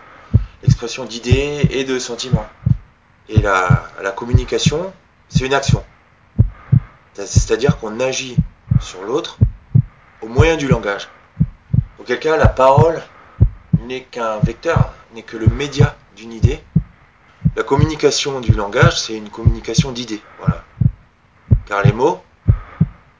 l'expression 0.61 1.05
d'idées 1.05 1.67
et 1.71 1.83
de 1.83 1.97
sentiments. 1.97 2.47
Et 3.27 3.41
la, 3.41 3.89
la 4.01 4.11
communication, 4.11 4.93
c'est 5.29 5.45
une 5.45 5.53
action. 5.53 5.83
C'est-à-dire 7.13 7.79
qu'on 7.79 7.99
agit 7.99 8.37
sur 8.79 9.01
l'autre 9.03 9.37
au 10.21 10.27
moyen 10.27 10.57
du 10.57 10.67
langage. 10.67 11.09
Auquel 11.99 12.19
cas, 12.19 12.37
la 12.37 12.47
parole 12.47 13.01
n'est 13.87 14.03
qu'un 14.03 14.39
vecteur, 14.39 14.93
n'est 15.13 15.23
que 15.23 15.37
le 15.37 15.47
média 15.47 15.95
d'une 16.15 16.33
idée. 16.33 16.61
La 17.55 17.63
communication 17.63 18.39
du 18.39 18.53
langage, 18.53 18.99
c'est 18.99 19.15
une 19.15 19.29
communication 19.29 19.91
d'idées. 19.91 20.21
Voilà. 20.39 20.63
Car 21.65 21.83
les 21.83 21.91
mots 21.91 22.21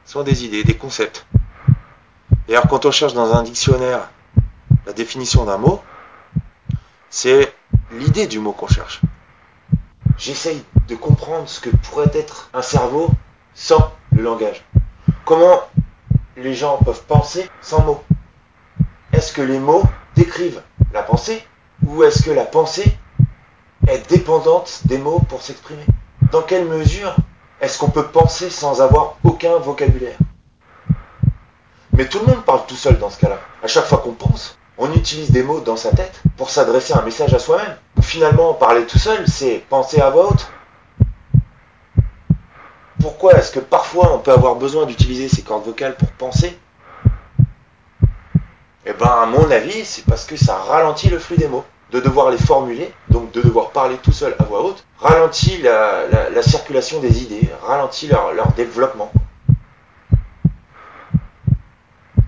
sont 0.04 0.22
des 0.22 0.44
idées, 0.44 0.64
des 0.64 0.76
concepts. 0.76 1.26
D'ailleurs, 2.46 2.68
quand 2.68 2.84
on 2.84 2.90
cherche 2.90 3.14
dans 3.14 3.34
un 3.34 3.42
dictionnaire 3.42 4.10
la 4.86 4.92
définition 4.92 5.44
d'un 5.44 5.58
mot, 5.58 5.82
c'est 7.08 7.54
l'idée 7.92 8.26
du 8.26 8.38
mot 8.38 8.52
qu'on 8.52 8.66
cherche. 8.66 9.00
J'essaye 10.18 10.62
de 10.88 10.94
comprendre 10.94 11.48
ce 11.48 11.60
que 11.60 11.70
pourrait 11.70 12.10
être 12.12 12.50
un 12.52 12.62
cerveau 12.62 13.08
sans 13.54 13.92
le 14.12 14.22
langage. 14.22 14.64
Comment 15.24 15.60
les 16.36 16.54
gens 16.54 16.78
peuvent 16.78 17.04
penser 17.04 17.48
sans 17.62 17.82
mots 17.82 18.04
Est-ce 19.12 19.32
que 19.32 19.42
les 19.42 19.58
mots 19.58 19.84
décrivent 20.14 20.62
la 20.92 21.02
pensée 21.02 21.44
ou 21.86 22.02
est-ce 22.04 22.22
que 22.22 22.30
la 22.30 22.44
pensée 22.44 22.96
est 23.86 24.08
dépendante 24.10 24.80
des 24.84 24.98
mots 24.98 25.20
pour 25.28 25.42
s'exprimer? 25.42 25.84
Dans 26.32 26.42
quelle 26.42 26.66
mesure 26.66 27.14
est-ce 27.60 27.78
qu'on 27.78 27.90
peut 27.90 28.06
penser 28.06 28.50
sans 28.50 28.82
avoir 28.82 29.16
aucun 29.24 29.58
vocabulaire? 29.58 30.18
Mais 31.92 32.08
tout 32.08 32.18
le 32.18 32.26
monde 32.26 32.44
parle 32.44 32.66
tout 32.66 32.74
seul 32.74 32.98
dans 32.98 33.10
ce 33.10 33.20
cas-là. 33.20 33.38
À 33.62 33.68
chaque 33.68 33.84
fois 33.84 33.98
qu'on 33.98 34.12
pense, 34.12 34.58
on 34.78 34.92
utilise 34.92 35.30
des 35.30 35.42
mots 35.42 35.60
dans 35.60 35.76
sa 35.76 35.90
tête 35.90 36.20
pour 36.36 36.50
s'adresser 36.50 36.92
un 36.92 37.02
message 37.02 37.32
à 37.34 37.38
soi-même. 37.38 37.76
Finalement, 38.02 38.54
parler 38.54 38.84
tout 38.86 38.98
seul, 38.98 39.26
c'est 39.28 39.64
penser 39.68 40.00
à 40.00 40.10
voix 40.10 40.30
haute. 40.30 40.48
Pourquoi 43.00 43.34
est-ce 43.34 43.52
que 43.52 43.60
parfois 43.60 44.12
on 44.14 44.18
peut 44.18 44.32
avoir 44.32 44.56
besoin 44.56 44.86
d'utiliser 44.86 45.28
ses 45.28 45.42
cordes 45.42 45.64
vocales 45.64 45.96
pour 45.96 46.08
penser? 46.12 46.58
Eh 48.86 48.92
ben, 48.92 49.06
à 49.06 49.26
mon 49.26 49.50
avis, 49.50 49.84
c'est 49.84 50.04
parce 50.04 50.24
que 50.26 50.36
ça 50.36 50.56
ralentit 50.56 51.08
le 51.08 51.18
flux 51.18 51.36
des 51.36 51.48
mots. 51.48 51.64
De 51.90 52.00
devoir 52.00 52.30
les 52.30 52.38
formuler, 52.38 52.92
donc 53.08 53.30
de 53.32 53.40
devoir 53.40 53.70
parler 53.70 53.96
tout 53.98 54.10
seul 54.10 54.34
à 54.40 54.44
voix 54.44 54.62
haute, 54.64 54.84
ralentit 54.98 55.58
la, 55.62 56.08
la- 56.08 56.30
la 56.30 56.42
circulation 56.42 56.98
des 56.98 57.22
idées, 57.22 57.48
ralentit 57.62 58.08
leur, 58.08 58.32
leur 58.32 58.48
développement. 58.52 59.12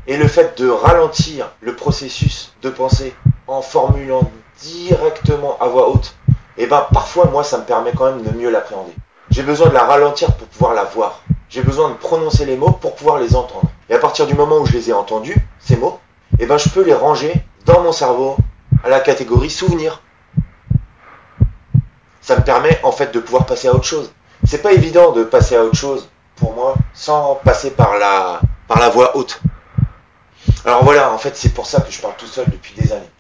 Et 0.07 0.17
le 0.17 0.29
fait 0.29 0.57
de 0.59 0.69
ralentir 0.69 1.51
le 1.61 1.75
processus 1.75 2.55
de 2.63 2.71
pensée 2.71 3.13
en 3.49 3.61
formulant 3.61 4.31
directement 4.61 5.57
à 5.61 5.67
voix 5.67 5.89
haute, 5.91 6.15
eh 6.59 6.67
ben 6.67 6.87
parfois 6.93 7.25
moi 7.27 7.43
ça 7.43 7.59
me 7.59 7.65
permet 7.65 7.91
quand 7.93 8.07
même 8.13 8.23
de 8.23 8.31
mieux 8.31 8.51
l'appréhender. 8.51 8.95
J'ai 9.31 9.43
besoin 9.43 9.69
de 9.69 9.75
la 9.75 9.85
ralentir 9.85 10.33
pour 10.37 10.47
pouvoir 10.47 10.75
la 10.75 10.85
voir. 10.85 11.23
J'ai 11.49 11.63
besoin 11.63 11.89
de 11.91 11.95
prononcer 11.95 12.45
les 12.45 12.57
mots 12.57 12.71
pour 12.71 12.95
pouvoir 12.95 13.19
les 13.19 13.35
entendre. 13.35 13.69
Et 13.89 13.95
à 13.95 13.99
partir 13.99 14.27
du 14.29 14.35
moment 14.35 14.59
où 14.59 14.67
je 14.67 14.73
les 14.75 14.91
ai 14.91 14.93
entendus, 14.93 15.37
ces 15.59 15.77
mots, 15.77 15.99
eh 16.39 16.47
ben 16.47 16.59
je 16.59 16.69
peux 16.69 16.83
les 16.83 16.95
ranger 16.95 17.33
dans 17.65 17.81
mon 17.83 17.93
cerveau 17.93 18.37
à 18.85 18.89
la 18.89 19.01
catégorie 19.01 19.51
souvenir. 19.51 20.03
Ça 22.21 22.37
me 22.37 22.43
permet 22.43 22.81
en 22.83 22.93
fait 22.93 23.13
de 23.13 23.21
pouvoir 23.21 23.47
passer 23.47 23.69
à 23.69 23.75
autre 23.75 23.85
chose. 23.85 24.13
C'est 24.45 24.63
pas 24.63 24.73
évident 24.73 25.13
de 25.13 25.25
passer 25.25 25.57
à 25.57 25.65
autre 25.65 25.77
chose 25.77 26.09
pour 26.37 26.55
moi 26.55 26.75
sans 26.93 27.37
passer 27.45 27.71
par 27.71 27.99
la 27.99 28.41
par 28.69 28.79
la 28.81 28.89
voix 28.89 29.17
haute. 29.17 29.41
Alors 30.65 30.83
voilà, 30.83 31.13
en 31.13 31.19
fait, 31.19 31.37
c'est 31.37 31.55
pour 31.55 31.67
ça 31.67 31.81
que 31.81 31.93
je 31.93 32.01
parle 32.01 32.15
tout 32.19 32.27
seul 32.27 32.47
depuis 32.51 32.75
des 32.75 32.93
années. 32.93 33.11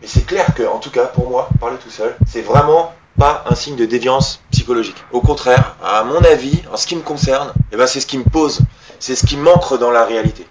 Mais 0.00 0.06
c'est 0.06 0.26
clair 0.26 0.52
que, 0.54 0.64
en 0.64 0.78
tout 0.78 0.90
cas, 0.90 1.06
pour 1.06 1.30
moi, 1.30 1.48
parler 1.60 1.76
tout 1.76 1.90
seul, 1.90 2.16
c'est 2.26 2.42
vraiment 2.42 2.92
pas 3.18 3.44
un 3.48 3.54
signe 3.54 3.76
de 3.76 3.86
déviance 3.86 4.42
psychologique. 4.50 4.96
Au 5.12 5.20
contraire, 5.20 5.76
à 5.82 6.02
mon 6.02 6.18
avis, 6.24 6.60
en 6.72 6.76
ce 6.76 6.86
qui 6.86 6.96
me 6.96 7.02
concerne, 7.02 7.52
eh 7.70 7.76
ben, 7.76 7.86
c'est 7.86 8.00
ce 8.00 8.06
qui 8.06 8.18
me 8.18 8.24
pose, 8.24 8.60
c'est 8.98 9.14
ce 9.14 9.24
qui 9.24 9.36
m'ancre 9.36 9.78
dans 9.78 9.92
la 9.92 10.04
réalité. 10.04 10.46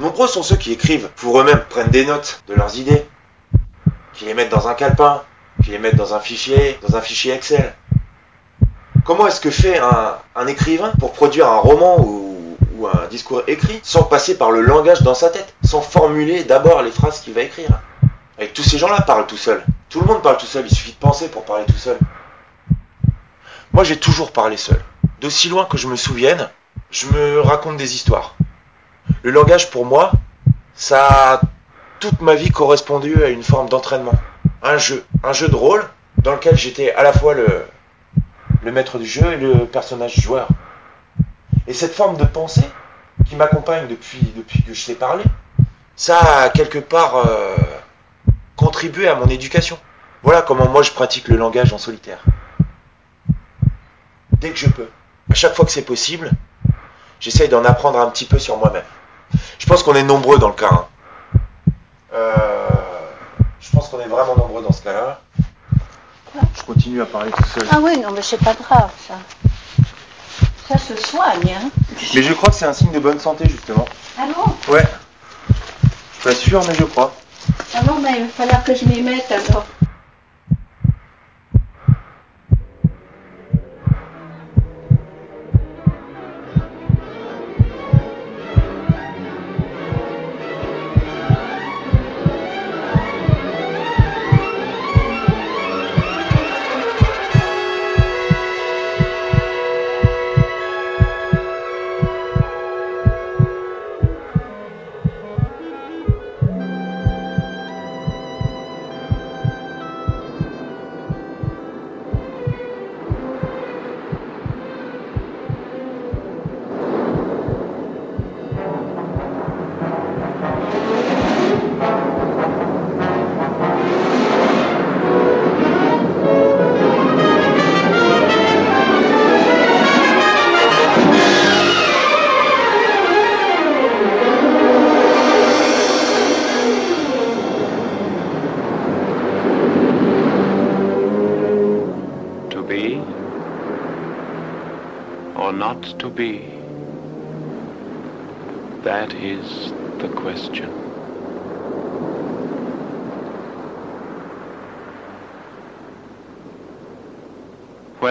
Nombreux 0.00 0.28
sont 0.28 0.42
ceux 0.42 0.56
qui 0.56 0.72
écrivent 0.72 1.10
pour 1.16 1.38
eux-mêmes, 1.38 1.62
prennent 1.68 1.90
des 1.90 2.06
notes 2.06 2.42
de 2.48 2.54
leurs 2.54 2.78
idées, 2.78 3.06
qui 4.14 4.24
les 4.24 4.32
mettent 4.32 4.48
dans 4.48 4.66
un 4.66 4.72
calepin, 4.72 5.22
qui 5.62 5.72
les 5.72 5.78
mettent 5.78 5.96
dans 5.96 6.14
un 6.14 6.20
fichier, 6.20 6.78
dans 6.88 6.96
un 6.96 7.02
fichier 7.02 7.34
Excel. 7.34 7.74
Comment 9.04 9.26
est-ce 9.26 9.42
que 9.42 9.50
fait 9.50 9.78
un, 9.78 10.46
écrivain 10.46 10.90
pour 10.98 11.12
produire 11.12 11.48
un 11.48 11.58
roman 11.58 12.00
ou, 12.00 12.86
un 12.86 13.08
discours 13.08 13.42
écrit 13.46 13.78
sans 13.82 14.04
passer 14.04 14.38
par 14.38 14.50
le 14.50 14.62
langage 14.62 15.02
dans 15.02 15.12
sa 15.12 15.28
tête, 15.28 15.54
sans 15.62 15.82
formuler 15.82 16.44
d'abord 16.44 16.80
les 16.80 16.92
phrases 16.92 17.20
qu'il 17.20 17.34
va 17.34 17.42
écrire? 17.42 17.82
Avec 18.38 18.54
tous 18.54 18.62
ces 18.62 18.78
gens-là 18.78 19.02
parlent 19.02 19.26
tout 19.26 19.36
seul. 19.36 19.62
Tout 19.90 20.00
le 20.00 20.06
monde 20.06 20.22
parle 20.22 20.38
tout 20.38 20.46
seul, 20.46 20.64
il 20.66 20.74
suffit 20.74 20.92
de 20.92 20.96
penser 20.96 21.28
pour 21.28 21.44
parler 21.44 21.66
tout 21.66 21.76
seul. 21.76 21.98
Moi 23.74 23.84
j'ai 23.84 23.98
toujours 23.98 24.32
parlé 24.32 24.56
seul. 24.56 24.82
D'aussi 25.20 25.50
loin 25.50 25.66
que 25.66 25.76
je 25.76 25.88
me 25.88 25.96
souvienne, 25.96 26.48
je 26.90 27.06
me 27.08 27.40
raconte 27.42 27.76
des 27.76 27.94
histoires. 27.94 28.34
Le 29.22 29.30
langage 29.30 29.70
pour 29.70 29.84
moi, 29.84 30.12
ça 30.74 31.06
a 31.08 31.40
toute 32.00 32.20
ma 32.22 32.34
vie 32.34 32.50
correspondu 32.50 33.22
à 33.22 33.28
une 33.28 33.42
forme 33.42 33.68
d'entraînement. 33.68 34.14
Un 34.62 34.78
jeu, 34.78 35.04
un 35.22 35.32
jeu 35.32 35.48
de 35.48 35.54
rôle 35.54 35.84
dans 36.18 36.32
lequel 36.32 36.56
j'étais 36.56 36.92
à 36.94 37.02
la 37.02 37.12
fois 37.12 37.34
le, 37.34 37.64
maître 38.70 38.98
du 38.98 39.06
jeu 39.06 39.32
et 39.32 39.36
le 39.36 39.66
personnage 39.66 40.20
joueur. 40.20 40.48
Et 41.66 41.74
cette 41.74 41.94
forme 41.94 42.16
de 42.16 42.24
pensée 42.24 42.68
qui 43.26 43.36
m'accompagne 43.36 43.86
depuis, 43.88 44.32
depuis 44.36 44.62
que 44.62 44.74
je 44.74 44.80
sais 44.80 44.94
parler, 44.94 45.24
ça 45.96 46.18
a 46.18 46.48
quelque 46.48 46.78
part 46.78 47.16
euh, 47.16 47.56
contribué 48.56 49.08
à 49.08 49.14
mon 49.14 49.26
éducation. 49.26 49.78
Voilà 50.22 50.42
comment 50.42 50.68
moi 50.68 50.82
je 50.82 50.90
pratique 50.90 51.28
le 51.28 51.36
langage 51.36 51.72
en 51.72 51.78
solitaire. 51.78 52.22
Dès 54.32 54.50
que 54.50 54.56
je 54.56 54.68
peux, 54.68 54.88
à 55.30 55.34
chaque 55.34 55.54
fois 55.54 55.66
que 55.66 55.72
c'est 55.72 55.84
possible, 55.84 56.30
j'essaye 57.20 57.48
d'en 57.48 57.64
apprendre 57.64 58.00
un 58.00 58.08
petit 58.10 58.24
peu 58.24 58.38
sur 58.38 58.56
moi-même. 58.56 58.82
Je 59.58 59.66
pense 59.66 59.82
qu'on 59.82 59.94
est 59.94 60.02
nombreux 60.02 60.38
dans 60.38 60.48
le 60.48 60.54
cas. 60.54 60.70
hein. 60.72 60.86
Euh, 62.12 62.68
je 63.60 63.70
pense 63.70 63.88
qu'on 63.88 64.00
est 64.00 64.08
vraiment 64.08 64.34
nombreux 64.36 64.62
dans 64.62 64.72
ce 64.72 64.82
cas-là. 64.82 65.20
Je 66.56 66.62
continue 66.62 67.00
à 67.02 67.06
parler 67.06 67.30
tout 67.30 67.44
seul. 67.44 67.66
Ah 67.70 67.78
oui, 67.80 67.98
non, 67.98 68.10
mais 68.12 68.22
c'est 68.22 68.42
pas 68.42 68.54
grave, 68.54 68.90
ça. 69.06 69.14
Ça 70.68 70.78
se 70.78 70.96
soigne, 70.96 71.52
hein. 71.52 71.70
Mais 72.14 72.22
je 72.22 72.32
crois 72.32 72.50
que 72.50 72.54
c'est 72.56 72.66
un 72.66 72.72
signe 72.72 72.92
de 72.92 72.98
bonne 73.00 73.18
santé, 73.20 73.48
justement. 73.48 73.84
Ah 74.18 74.26
bon? 74.34 74.72
Ouais. 74.72 74.84
Je 75.48 75.54
suis 76.20 76.22
pas 76.22 76.34
sûr, 76.34 76.64
mais 76.66 76.74
je 76.74 76.84
crois. 76.84 77.12
Ah 77.74 77.82
bon, 77.82 77.98
mais 78.00 78.12
il 78.18 78.24
va 78.26 78.28
falloir 78.32 78.64
que 78.64 78.74
je 78.74 78.84
m'y 78.84 79.02
mette 79.02 79.30
alors. 79.32 79.64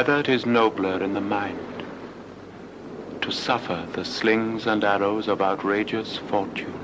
Whether 0.09 0.21
it 0.21 0.29
is 0.29 0.45
nobler 0.47 1.03
in 1.03 1.13
the 1.13 1.21
mind. 1.21 1.83
To 3.21 3.31
suffer 3.31 3.87
the 3.93 4.03
slings 4.03 4.65
and 4.65 4.83
arrows 4.83 5.27
of 5.27 5.39
outrageous 5.39 6.17
fortune, 6.17 6.79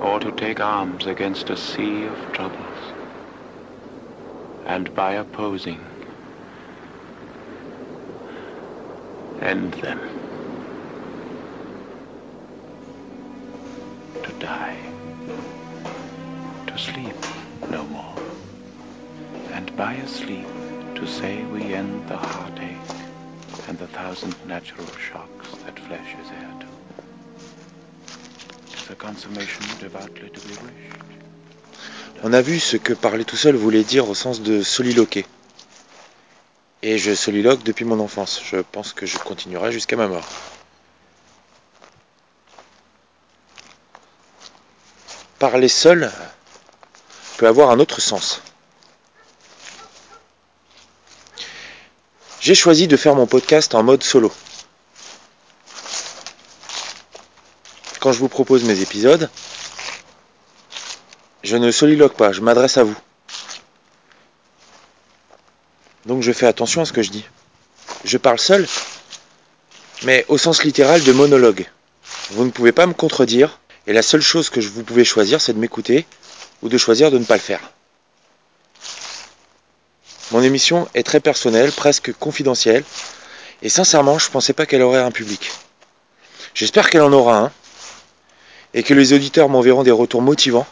or 0.00 0.20
to 0.20 0.30
take 0.30 0.60
arms 0.60 1.08
against 1.08 1.50
a 1.50 1.56
sea 1.56 2.04
of 2.04 2.16
troubles, 2.30 2.78
and 4.64 4.94
by 4.94 5.14
opposing, 5.14 5.80
end 9.42 9.72
them. 9.82 9.98
To 14.22 14.32
die, 14.38 14.78
to 16.68 16.78
sleep 16.78 17.16
no 17.68 17.84
more, 17.86 18.14
and 19.52 19.76
by 19.76 19.94
a 19.94 20.06
sleep 20.06 20.59
to 21.00 21.06
say 21.06 21.42
we 21.44 21.72
end 21.72 22.06
the 22.08 22.16
heartache 22.16 22.76
and 23.68 23.78
the 23.78 23.86
thousand 23.86 24.34
natural 24.46 24.86
shocks 24.98 25.48
that 25.64 25.78
flesh 25.78 26.14
is 26.22 26.30
heir 26.30 26.52
to. 26.60 26.66
Consummation 28.96 29.64
devoutly 29.78 30.28
to 30.28 30.40
be 30.46 30.54
wished? 30.64 31.00
On 32.22 32.34
a 32.34 32.42
vu 32.42 32.60
ce 32.60 32.76
que 32.76 32.92
parler 32.92 33.24
tout 33.24 33.36
seul 33.36 33.56
voulait 33.56 33.84
dire 33.84 34.10
au 34.10 34.14
sens 34.14 34.42
de 34.42 34.62
soliloquer. 34.62 35.24
Et 36.82 36.98
je 36.98 37.14
soliloque 37.14 37.62
depuis 37.62 37.86
mon 37.86 37.98
enfance. 38.00 38.42
Je 38.44 38.58
pense 38.58 38.92
que 38.92 39.06
je 39.06 39.16
continuerai 39.16 39.72
jusqu'à 39.72 39.96
ma 39.96 40.08
mort. 40.08 40.28
Parler 45.38 45.68
seul 45.68 46.10
peut 47.38 47.46
avoir 47.46 47.70
un 47.70 47.78
autre 47.78 48.02
sens. 48.02 48.42
J'ai 52.40 52.54
choisi 52.54 52.88
de 52.88 52.96
faire 52.96 53.14
mon 53.14 53.26
podcast 53.26 53.74
en 53.74 53.82
mode 53.82 54.02
solo. 54.02 54.32
Quand 58.00 58.12
je 58.12 58.18
vous 58.18 58.30
propose 58.30 58.64
mes 58.64 58.80
épisodes, 58.80 59.28
je 61.42 61.56
ne 61.58 61.70
soliloque 61.70 62.14
pas, 62.14 62.32
je 62.32 62.40
m'adresse 62.40 62.78
à 62.78 62.84
vous. 62.84 62.96
Donc 66.06 66.22
je 66.22 66.32
fais 66.32 66.46
attention 66.46 66.80
à 66.80 66.86
ce 66.86 66.94
que 66.94 67.02
je 67.02 67.10
dis. 67.10 67.26
Je 68.04 68.16
parle 68.16 68.38
seul, 68.38 68.66
mais 70.04 70.24
au 70.28 70.38
sens 70.38 70.64
littéral 70.64 71.04
de 71.04 71.12
monologue. 71.12 71.66
Vous 72.30 72.46
ne 72.46 72.50
pouvez 72.50 72.72
pas 72.72 72.86
me 72.86 72.94
contredire, 72.94 73.60
et 73.86 73.92
la 73.92 74.00
seule 74.02 74.22
chose 74.22 74.48
que 74.48 74.60
vous 74.60 74.82
pouvez 74.82 75.04
choisir, 75.04 75.42
c'est 75.42 75.52
de 75.52 75.58
m'écouter 75.58 76.06
ou 76.62 76.70
de 76.70 76.78
choisir 76.78 77.10
de 77.10 77.18
ne 77.18 77.24
pas 77.24 77.36
le 77.36 77.42
faire. 77.42 77.60
Mon 80.30 80.42
émission 80.42 80.88
est 80.94 81.02
très 81.02 81.20
personnelle, 81.20 81.72
presque 81.72 82.12
confidentielle, 82.12 82.84
et 83.62 83.68
sincèrement, 83.68 84.18
je 84.18 84.26
ne 84.26 84.32
pensais 84.32 84.52
pas 84.52 84.66
qu'elle 84.66 84.82
aurait 84.82 85.00
un 85.00 85.10
public. 85.10 85.50
J'espère 86.54 86.88
qu'elle 86.88 87.02
en 87.02 87.12
aura 87.12 87.38
un, 87.38 87.52
et 88.74 88.82
que 88.82 88.94
les 88.94 89.12
auditeurs 89.12 89.48
m'enverront 89.48 89.82
des 89.82 89.90
retours 89.90 90.22
motivants 90.22 90.66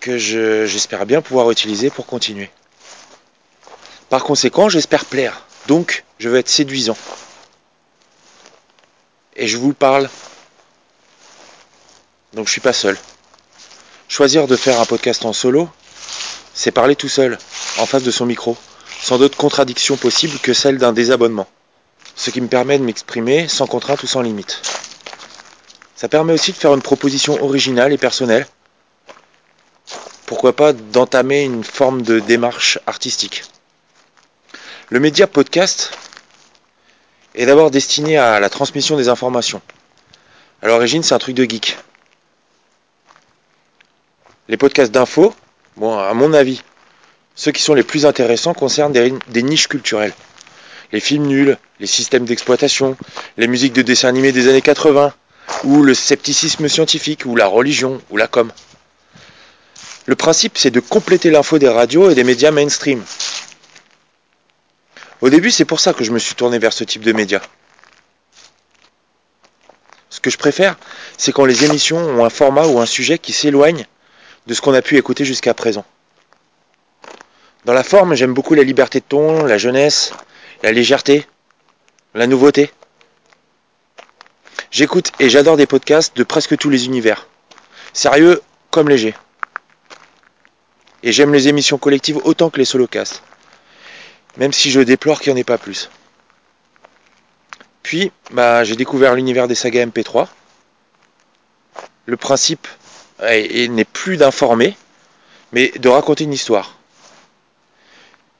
que 0.00 0.16
j'espère 0.16 1.04
bien 1.04 1.20
pouvoir 1.20 1.50
utiliser 1.50 1.90
pour 1.90 2.06
continuer. 2.06 2.50
Par 4.08 4.24
conséquent, 4.24 4.68
j'espère 4.70 5.04
plaire. 5.04 5.42
Donc, 5.66 6.04
je 6.18 6.28
veux 6.30 6.38
être 6.38 6.48
séduisant. 6.48 6.96
Et 9.36 9.46
je 9.46 9.58
vous 9.58 9.74
parle. 9.74 10.08
Donc, 12.32 12.46
je 12.46 12.52
suis 12.52 12.62
pas 12.62 12.72
seul. 12.72 12.96
Choisir 14.08 14.46
de 14.46 14.56
faire 14.56 14.80
un 14.80 14.86
podcast 14.86 15.24
en 15.24 15.32
solo, 15.32 15.68
c'est 16.60 16.72
parler 16.72 16.94
tout 16.94 17.08
seul, 17.08 17.38
en 17.78 17.86
face 17.86 18.02
de 18.02 18.10
son 18.10 18.26
micro, 18.26 18.54
sans 19.00 19.16
d'autres 19.16 19.38
contradictions 19.38 19.96
possibles 19.96 20.38
que 20.40 20.52
celle 20.52 20.76
d'un 20.76 20.92
désabonnement. 20.92 21.48
Ce 22.16 22.28
qui 22.28 22.42
me 22.42 22.48
permet 22.48 22.78
de 22.78 22.84
m'exprimer 22.84 23.48
sans 23.48 23.66
contrainte 23.66 24.02
ou 24.02 24.06
sans 24.06 24.20
limite. 24.20 24.60
Ça 25.96 26.10
permet 26.10 26.34
aussi 26.34 26.52
de 26.52 26.58
faire 26.58 26.74
une 26.74 26.82
proposition 26.82 27.42
originale 27.42 27.94
et 27.94 27.96
personnelle. 27.96 28.46
Pourquoi 30.26 30.54
pas 30.54 30.74
d'entamer 30.74 31.44
une 31.44 31.64
forme 31.64 32.02
de 32.02 32.18
démarche 32.20 32.78
artistique. 32.86 33.44
Le 34.90 35.00
média 35.00 35.26
podcast 35.26 35.92
est 37.34 37.46
d'abord 37.46 37.70
destiné 37.70 38.18
à 38.18 38.38
la 38.38 38.50
transmission 38.50 38.98
des 38.98 39.08
informations. 39.08 39.62
À 40.60 40.66
l'origine, 40.66 41.02
c'est 41.02 41.14
un 41.14 41.18
truc 41.18 41.36
de 41.36 41.44
geek. 41.44 41.78
Les 44.48 44.58
podcasts 44.58 44.92
d'infos, 44.92 45.34
bon, 45.80 45.98
à 45.98 46.12
mon 46.14 46.32
avis, 46.34 46.62
ceux 47.34 47.52
qui 47.52 47.62
sont 47.62 47.74
les 47.74 47.82
plus 47.82 48.04
intéressants 48.04 48.54
concernent 48.54 48.92
des, 48.92 49.14
des 49.28 49.42
niches 49.42 49.66
culturelles. 49.66 50.12
Les 50.92 51.00
films 51.00 51.26
nuls, 51.26 51.56
les 51.80 51.86
systèmes 51.86 52.26
d'exploitation, 52.26 52.96
les 53.38 53.48
musiques 53.48 53.72
de 53.72 53.82
dessins 53.82 54.08
animés 54.08 54.32
des 54.32 54.48
années 54.48 54.60
80, 54.60 55.14
ou 55.64 55.82
le 55.82 55.94
scepticisme 55.94 56.68
scientifique, 56.68 57.24
ou 57.24 57.34
la 57.34 57.46
religion, 57.46 58.00
ou 58.10 58.16
la 58.18 58.26
com. 58.26 58.52
Le 60.06 60.14
principe, 60.16 60.58
c'est 60.58 60.70
de 60.70 60.80
compléter 60.80 61.30
l'info 61.30 61.58
des 61.58 61.68
radios 61.68 62.10
et 62.10 62.14
des 62.14 62.24
médias 62.24 62.50
mainstream. 62.50 63.02
Au 65.22 65.30
début, 65.30 65.50
c'est 65.50 65.64
pour 65.64 65.80
ça 65.80 65.92
que 65.94 66.04
je 66.04 66.12
me 66.12 66.18
suis 66.18 66.34
tourné 66.34 66.58
vers 66.58 66.72
ce 66.72 66.84
type 66.84 67.02
de 67.02 67.12
médias. 67.12 67.42
Ce 70.10 70.20
que 70.20 70.30
je 70.30 70.38
préfère, 70.38 70.76
c'est 71.16 71.32
quand 71.32 71.44
les 71.46 71.64
émissions 71.64 71.98
ont 71.98 72.24
un 72.24 72.30
format 72.30 72.66
ou 72.66 72.80
un 72.80 72.86
sujet 72.86 73.18
qui 73.18 73.32
s'éloigne 73.32 73.86
de 74.46 74.54
ce 74.54 74.60
qu'on 74.60 74.74
a 74.74 74.82
pu 74.82 74.96
écouter 74.96 75.24
jusqu'à 75.24 75.54
présent. 75.54 75.84
Dans 77.64 77.72
la 77.72 77.82
forme, 77.82 78.14
j'aime 78.14 78.32
beaucoup 78.32 78.54
la 78.54 78.62
liberté 78.62 79.00
de 79.00 79.04
ton, 79.04 79.44
la 79.44 79.58
jeunesse, 79.58 80.12
la 80.62 80.72
légèreté, 80.72 81.26
la 82.14 82.26
nouveauté. 82.26 82.72
J'écoute 84.70 85.12
et 85.18 85.28
j'adore 85.28 85.56
des 85.56 85.66
podcasts 85.66 86.16
de 86.16 86.24
presque 86.24 86.56
tous 86.56 86.70
les 86.70 86.86
univers. 86.86 87.26
Sérieux 87.92 88.40
comme 88.70 88.88
léger. 88.88 89.14
Et 91.02 91.12
j'aime 91.12 91.32
les 91.32 91.48
émissions 91.48 91.78
collectives 91.78 92.18
autant 92.24 92.50
que 92.50 92.58
les 92.58 92.64
solocasts. 92.64 93.22
Même 94.36 94.52
si 94.52 94.70
je 94.70 94.80
déplore 94.80 95.20
qu'il 95.20 95.32
n'y 95.32 95.38
en 95.38 95.40
ait 95.40 95.44
pas 95.44 95.58
plus. 95.58 95.90
Puis, 97.82 98.12
bah, 98.30 98.64
j'ai 98.64 98.76
découvert 98.76 99.14
l'univers 99.14 99.48
des 99.48 99.54
sagas 99.54 99.84
MP3. 99.86 100.28
Le 102.06 102.16
principe 102.16 102.68
n'est 103.22 103.84
plus 103.84 104.16
d'informer, 104.16 104.76
mais 105.52 105.70
de 105.76 105.88
raconter 105.88 106.24
une 106.24 106.32
histoire. 106.32 106.76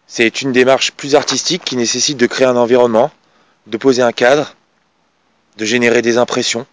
C'est 0.06 0.42
une 0.42 0.52
démarche 0.52 0.92
plus 0.92 1.14
artistique 1.14 1.64
qui 1.64 1.76
nécessite 1.76 2.16
de 2.16 2.26
créer 2.26 2.46
un 2.46 2.56
environnement, 2.56 3.10
de 3.66 3.76
poser 3.76 4.02
un 4.02 4.12
cadre, 4.12 4.54
de 5.56 5.64
générer 5.64 6.02
des 6.02 6.18
impressions. 6.18 6.66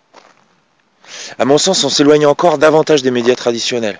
À 1.38 1.46
mon 1.46 1.58
sens, 1.58 1.84
on 1.84 1.90
s'éloigne 1.90 2.26
encore 2.26 2.58
davantage 2.58 3.04
des 3.04 3.12
médias 3.12 3.36
traditionnels. 3.36 4.00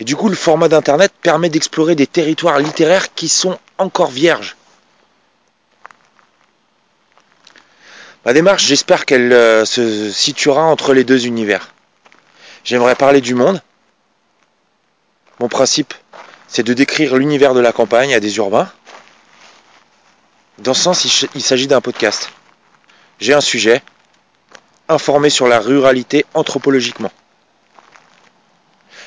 Et 0.00 0.04
du 0.04 0.16
coup, 0.16 0.28
le 0.28 0.34
format 0.34 0.68
d'Internet 0.68 1.12
permet 1.22 1.50
d'explorer 1.50 1.94
des 1.94 2.06
territoires 2.06 2.58
littéraires 2.58 3.14
qui 3.14 3.28
sont 3.28 3.58
encore 3.78 4.10
vierges. 4.10 4.56
Ma 8.24 8.32
démarche, 8.32 8.64
j'espère 8.64 9.04
qu'elle 9.04 9.32
euh, 9.32 9.64
se 9.64 10.10
situera 10.10 10.62
entre 10.62 10.94
les 10.94 11.04
deux 11.04 11.26
univers. 11.26 11.74
J'aimerais 12.64 12.94
parler 12.94 13.20
du 13.20 13.34
monde. 13.34 13.60
Mon 15.40 15.48
principe, 15.48 15.94
c'est 16.46 16.62
de 16.62 16.74
décrire 16.74 17.16
l'univers 17.16 17.54
de 17.54 17.60
la 17.60 17.72
campagne 17.72 18.14
à 18.14 18.20
des 18.20 18.36
urbains. 18.36 18.70
Dans 20.58 20.74
ce 20.74 20.82
sens, 20.82 21.26
il 21.34 21.42
s'agit 21.42 21.66
d'un 21.66 21.80
podcast. 21.80 22.30
J'ai 23.18 23.34
un 23.34 23.40
sujet, 23.40 23.82
informer 24.88 25.30
sur 25.30 25.48
la 25.48 25.58
ruralité 25.58 26.24
anthropologiquement. 26.34 27.10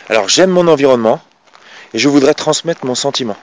Alors 0.10 0.30
j'aime 0.30 0.52
mon 0.52 0.68
environnement 0.68 1.22
et 1.94 2.00
je 2.00 2.10
voudrais 2.10 2.34
transmettre 2.34 2.86
mon 2.86 2.96
sentiment. 2.96 3.38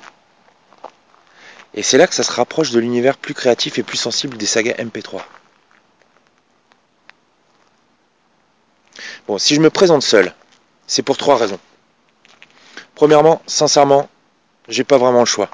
Et 1.74 1.82
c'est 1.82 1.96
là 1.96 2.06
que 2.06 2.14
ça 2.14 2.22
se 2.22 2.32
rapproche 2.32 2.70
de 2.70 2.80
l'univers 2.80 3.16
plus 3.16 3.34
créatif 3.34 3.78
et 3.78 3.82
plus 3.82 3.96
sensible 3.96 4.36
des 4.36 4.46
sagas 4.46 4.74
MP3. 4.74 5.22
Bon, 9.26 9.38
si 9.38 9.54
je 9.54 9.60
me 9.60 9.70
présente 9.70 10.02
seul, 10.02 10.34
c'est 10.86 11.02
pour 11.02 11.16
trois 11.16 11.36
raisons. 11.36 11.58
Premièrement, 12.94 13.42
sincèrement, 13.46 14.08
j'ai 14.68 14.84
pas 14.84 14.98
vraiment 14.98 15.20
le 15.20 15.26
choix. 15.26 15.50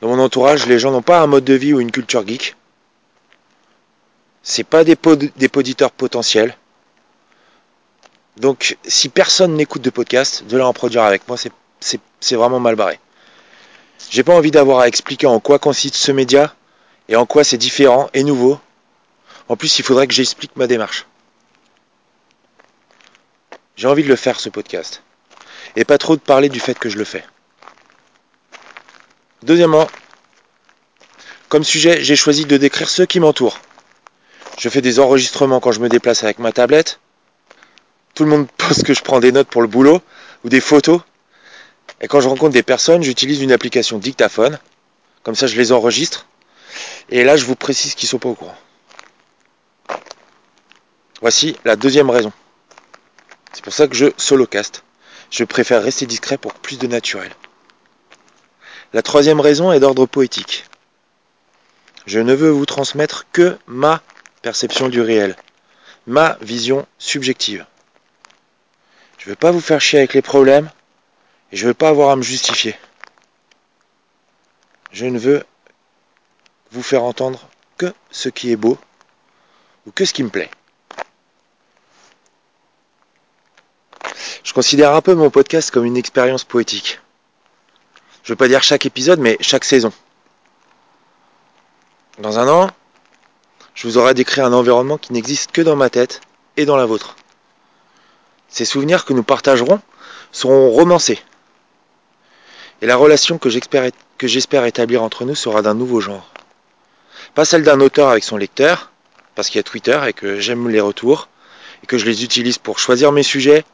Dans 0.00 0.08
mon 0.08 0.18
entourage, 0.18 0.66
les 0.66 0.78
gens 0.78 0.90
n'ont 0.90 1.02
pas 1.02 1.20
un 1.20 1.26
mode 1.26 1.44
de 1.44 1.54
vie 1.54 1.72
ou 1.74 1.80
une 1.80 1.90
culture 1.90 2.26
geek. 2.26 2.56
C'est 4.42 4.64
pas 4.64 4.84
des, 4.84 4.96
pod 4.96 5.30
poditeurs 5.52 5.90
potentiels. 5.90 6.56
Donc, 8.38 8.78
si 8.84 9.10
personne 9.10 9.54
n'écoute 9.54 9.82
de 9.82 9.90
podcast, 9.90 10.44
de 10.46 10.56
là 10.56 10.66
en 10.66 10.72
produire 10.72 11.02
avec 11.02 11.28
moi, 11.28 11.36
c'est 11.38 12.36
vraiment 12.36 12.60
mal 12.60 12.74
barré. 12.74 12.98
J'ai 14.08 14.22
pas 14.22 14.34
envie 14.34 14.50
d'avoir 14.50 14.80
à 14.80 14.88
expliquer 14.88 15.26
en 15.26 15.40
quoi 15.40 15.58
consiste 15.58 15.94
ce 15.94 16.10
média 16.10 16.54
et 17.08 17.16
en 17.16 17.26
quoi 17.26 17.44
c'est 17.44 17.58
différent 17.58 18.08
et 18.14 18.24
nouveau. 18.24 18.58
En 19.48 19.56
plus, 19.56 19.78
il 19.78 19.84
faudrait 19.84 20.06
que 20.06 20.14
j'explique 20.14 20.56
ma 20.56 20.66
démarche. 20.66 21.06
J'ai 23.80 23.88
envie 23.88 24.02
de 24.02 24.08
le 24.08 24.16
faire 24.16 24.38
ce 24.38 24.50
podcast. 24.50 25.02
Et 25.74 25.86
pas 25.86 25.96
trop 25.96 26.14
de 26.14 26.20
parler 26.20 26.50
du 26.50 26.60
fait 26.60 26.78
que 26.78 26.90
je 26.90 26.98
le 26.98 27.04
fais. 27.04 27.24
Deuxièmement, 29.42 29.88
comme 31.48 31.64
sujet, 31.64 32.04
j'ai 32.04 32.14
choisi 32.14 32.44
de 32.44 32.58
décrire 32.58 32.90
ceux 32.90 33.06
qui 33.06 33.20
m'entourent. 33.20 33.58
Je 34.58 34.68
fais 34.68 34.82
des 34.82 35.00
enregistrements 35.00 35.60
quand 35.60 35.72
je 35.72 35.80
me 35.80 35.88
déplace 35.88 36.24
avec 36.24 36.40
ma 36.40 36.52
tablette. 36.52 37.00
Tout 38.14 38.24
le 38.24 38.28
monde 38.28 38.48
pense 38.58 38.82
que 38.82 38.92
je 38.92 39.00
prends 39.00 39.18
des 39.18 39.32
notes 39.32 39.48
pour 39.48 39.62
le 39.62 39.66
boulot 39.66 40.02
ou 40.44 40.50
des 40.50 40.60
photos. 40.60 41.00
Et 42.02 42.06
quand 42.06 42.20
je 42.20 42.28
rencontre 42.28 42.52
des 42.52 42.62
personnes, 42.62 43.02
j'utilise 43.02 43.40
une 43.40 43.50
application 43.50 43.96
dictaphone. 43.96 44.58
Comme 45.22 45.34
ça, 45.34 45.46
je 45.46 45.56
les 45.56 45.72
enregistre. 45.72 46.26
Et 47.08 47.24
là, 47.24 47.38
je 47.38 47.46
vous 47.46 47.56
précise 47.56 47.94
qu'ils 47.94 48.08
ne 48.08 48.10
sont 48.10 48.18
pas 48.18 48.28
au 48.28 48.34
courant. 48.34 48.58
Voici 51.22 51.56
la 51.64 51.76
deuxième 51.76 52.10
raison. 52.10 52.30
C'est 53.60 53.64
pour 53.64 53.74
ça 53.74 53.88
que 53.88 53.94
je 53.94 54.06
solocast. 54.16 54.84
Je 55.30 55.44
préfère 55.44 55.82
rester 55.82 56.06
discret 56.06 56.38
pour 56.38 56.54
plus 56.54 56.78
de 56.78 56.86
naturel. 56.86 57.30
La 58.94 59.02
troisième 59.02 59.38
raison 59.38 59.70
est 59.70 59.80
d'ordre 59.80 60.06
poétique. 60.06 60.64
Je 62.06 62.20
ne 62.20 62.32
veux 62.32 62.48
vous 62.48 62.64
transmettre 62.64 63.26
que 63.32 63.58
ma 63.66 64.00
perception 64.40 64.88
du 64.88 65.02
réel, 65.02 65.36
ma 66.06 66.38
vision 66.40 66.86
subjective. 66.96 67.66
Je 69.18 69.26
ne 69.26 69.32
veux 69.32 69.36
pas 69.36 69.50
vous 69.50 69.60
faire 69.60 69.82
chier 69.82 69.98
avec 69.98 70.14
les 70.14 70.22
problèmes 70.22 70.70
et 71.52 71.58
je 71.58 71.64
ne 71.64 71.68
veux 71.68 71.74
pas 71.74 71.90
avoir 71.90 72.08
à 72.08 72.16
me 72.16 72.22
justifier. 72.22 72.78
Je 74.90 75.04
ne 75.04 75.18
veux 75.18 75.44
vous 76.70 76.82
faire 76.82 77.02
entendre 77.02 77.46
que 77.76 77.92
ce 78.10 78.30
qui 78.30 78.52
est 78.52 78.56
beau 78.56 78.78
ou 79.86 79.90
que 79.90 80.06
ce 80.06 80.14
qui 80.14 80.22
me 80.22 80.30
plaît. 80.30 80.50
Je 84.44 84.52
considère 84.52 84.94
un 84.94 85.00
peu 85.00 85.14
mon 85.14 85.30
podcast 85.30 85.70
comme 85.70 85.84
une 85.84 85.96
expérience 85.96 86.44
poétique. 86.44 87.00
Je 88.22 88.30
ne 88.30 88.34
veux 88.34 88.36
pas 88.36 88.48
dire 88.48 88.62
chaque 88.62 88.86
épisode, 88.86 89.20
mais 89.20 89.36
chaque 89.40 89.64
saison. 89.64 89.92
Dans 92.18 92.38
un 92.38 92.48
an, 92.48 92.70
je 93.74 93.86
vous 93.86 93.96
aurai 93.96 94.14
décrit 94.14 94.40
un 94.40 94.52
environnement 94.52 94.98
qui 94.98 95.12
n'existe 95.12 95.52
que 95.52 95.62
dans 95.62 95.76
ma 95.76 95.88
tête 95.88 96.20
et 96.56 96.66
dans 96.66 96.76
la 96.76 96.86
vôtre. 96.86 97.16
Ces 98.48 98.64
souvenirs 98.64 99.04
que 99.04 99.12
nous 99.12 99.22
partagerons 99.22 99.80
seront 100.32 100.70
romancés. 100.70 101.22
Et 102.82 102.86
la 102.86 102.96
relation 102.96 103.38
que 103.38 103.48
j'espère 103.48 104.64
établir 104.64 105.02
entre 105.02 105.24
nous 105.24 105.34
sera 105.34 105.62
d'un 105.62 105.74
nouveau 105.74 106.00
genre. 106.00 106.32
Pas 107.34 107.44
celle 107.44 107.62
d'un 107.62 107.80
auteur 107.80 108.08
avec 108.08 108.24
son 108.24 108.36
lecteur, 108.36 108.90
parce 109.34 109.48
qu'il 109.48 109.58
y 109.58 109.60
a 109.60 109.64
Twitter 109.64 110.00
et 110.06 110.12
que 110.12 110.40
j'aime 110.40 110.68
les 110.68 110.80
retours, 110.80 111.28
et 111.82 111.86
que 111.86 111.96
je 111.96 112.04
les 112.06 112.24
utilise 112.24 112.58
pour 112.58 112.78
choisir 112.78 113.12
mes 113.12 113.22
sujets, 113.22 113.64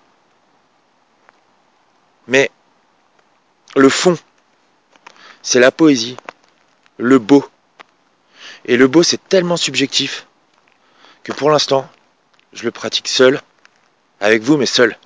mais 2.26 2.50
le 3.76 3.88
fond, 3.88 4.16
c'est 5.42 5.60
la 5.60 5.70
poésie, 5.70 6.16
le 6.98 7.18
beau. 7.18 7.48
Et 8.64 8.76
le 8.76 8.88
beau, 8.88 9.02
c'est 9.02 9.28
tellement 9.28 9.56
subjectif 9.56 10.26
que 11.22 11.32
pour 11.32 11.50
l'instant, 11.50 11.88
je 12.52 12.64
le 12.64 12.70
pratique 12.70 13.08
seul, 13.08 13.40
avec 14.20 14.42
vous, 14.42 14.56
mais 14.56 14.66
seul. 14.66 14.96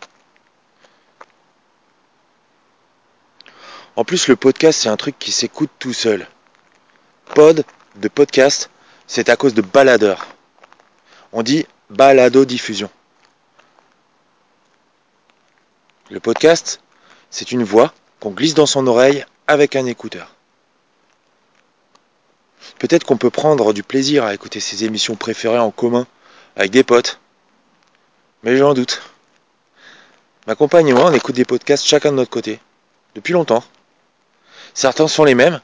En 3.96 4.04
plus, 4.04 4.28
le 4.28 4.37
podcast, 4.37 4.80
c'est 4.80 4.88
un 4.88 4.96
truc 4.96 5.18
qui 5.18 5.33
s'écoute 5.33 5.70
tout 5.78 5.92
seul. 5.92 6.26
Pod 7.35 7.64
de 7.96 8.09
podcast, 8.09 8.70
c'est 9.06 9.28
à 9.28 9.37
cause 9.37 9.54
de 9.54 9.62
baladeur. 9.62 10.26
On 11.33 11.42
dit 11.42 11.66
balado-diffusion. 11.90 12.90
Le 16.11 16.20
podcast, 16.20 16.80
c'est 17.31 17.53
une 17.53 17.64
voix 17.64 17.95
qu'on 18.19 18.31
glisse 18.31 18.55
dans 18.55 18.66
son 18.66 18.87
oreille 18.87 19.25
avec 19.47 19.77
un 19.77 19.87
écouteur. 19.87 20.35
Peut-être 22.79 23.05
qu'on 23.05 23.16
peut 23.16 23.31
prendre 23.31 23.73
du 23.73 23.83
plaisir 23.83 24.25
à 24.25 24.35
écouter 24.35 24.61
ses 24.61 24.85
émissions 24.85 25.16
préférées 25.16 25.59
en 25.59 25.71
commun 25.71 26.07
avec 26.57 26.71
des 26.71 26.85
potes, 26.85 27.21
mais 28.43 28.57
j'en 28.57 28.75
doute. 28.75 29.03
Ma 30.47 30.55
compagne 30.55 30.88
et 30.88 30.93
moi, 30.93 31.07
on 31.07 31.12
écoute 31.12 31.35
des 31.35 31.45
podcasts 31.45 31.87
chacun 31.87 32.11
de 32.11 32.16
notre 32.16 32.31
côté, 32.31 32.61
depuis 33.14 33.33
longtemps. 33.33 33.64
Certains 34.75 35.09
sont 35.09 35.25
les 35.25 35.35
mêmes, 35.35 35.61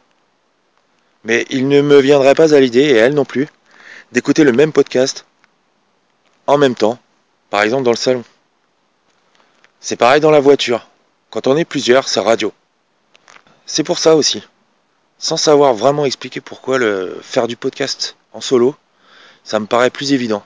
mais 1.24 1.46
il 1.50 1.68
ne 1.68 1.80
me 1.80 1.98
viendrait 1.98 2.34
pas 2.34 2.54
à 2.54 2.60
l'idée, 2.60 2.82
et 2.82 2.94
elle 2.94 3.14
non 3.14 3.24
plus, 3.24 3.48
d'écouter 4.12 4.44
le 4.44 4.52
même 4.52 4.72
podcast 4.72 5.24
en 6.46 6.58
même 6.58 6.74
temps, 6.74 6.98
par 7.50 7.62
exemple 7.62 7.82
dans 7.82 7.90
le 7.90 7.96
salon. 7.96 8.24
C'est 9.80 9.96
pareil 9.96 10.20
dans 10.20 10.30
la 10.30 10.40
voiture. 10.40 10.86
Quand 11.36 11.48
on 11.48 11.56
est 11.58 11.66
plusieurs, 11.66 12.08
c'est 12.08 12.20
radio. 12.20 12.50
C'est 13.66 13.84
pour 13.84 13.98
ça 13.98 14.16
aussi. 14.16 14.42
Sans 15.18 15.36
savoir 15.36 15.74
vraiment 15.74 16.06
expliquer 16.06 16.40
pourquoi 16.40 16.78
le 16.78 17.18
faire 17.20 17.46
du 17.46 17.58
podcast 17.58 18.16
en 18.32 18.40
solo, 18.40 18.74
ça 19.44 19.60
me 19.60 19.66
paraît 19.66 19.90
plus 19.90 20.14
évident. 20.14 20.42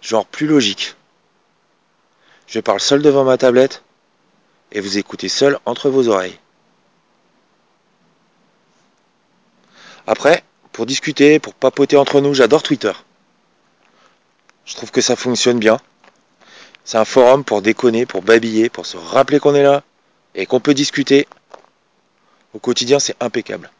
Genre 0.00 0.24
plus 0.24 0.46
logique. 0.46 0.96
Je 2.46 2.60
parle 2.60 2.80
seul 2.80 3.02
devant 3.02 3.24
ma 3.24 3.36
tablette 3.36 3.82
et 4.72 4.80
vous 4.80 4.96
écoutez 4.96 5.28
seul 5.28 5.58
entre 5.66 5.90
vos 5.90 6.08
oreilles. 6.08 6.38
Après, 10.06 10.44
pour 10.72 10.86
discuter, 10.86 11.38
pour 11.40 11.52
papoter 11.52 11.98
entre 11.98 12.22
nous, 12.22 12.32
j'adore 12.32 12.62
Twitter. 12.62 12.92
Je 14.64 14.76
trouve 14.76 14.92
que 14.92 15.02
ça 15.02 15.14
fonctionne 15.14 15.58
bien. 15.58 15.78
C'est 16.86 16.96
un 16.96 17.04
forum 17.04 17.44
pour 17.44 17.60
déconner, 17.60 18.06
pour 18.06 18.22
babiller, 18.22 18.70
pour 18.70 18.86
se 18.86 18.96
rappeler 18.96 19.40
qu'on 19.40 19.54
est 19.54 19.62
là 19.62 19.82
et 20.34 20.46
qu'on 20.46 20.60
peut 20.60 20.74
discuter. 20.74 21.26
Au 22.54 22.58
quotidien, 22.58 22.98
c'est 22.98 23.16
impeccable. 23.20 23.70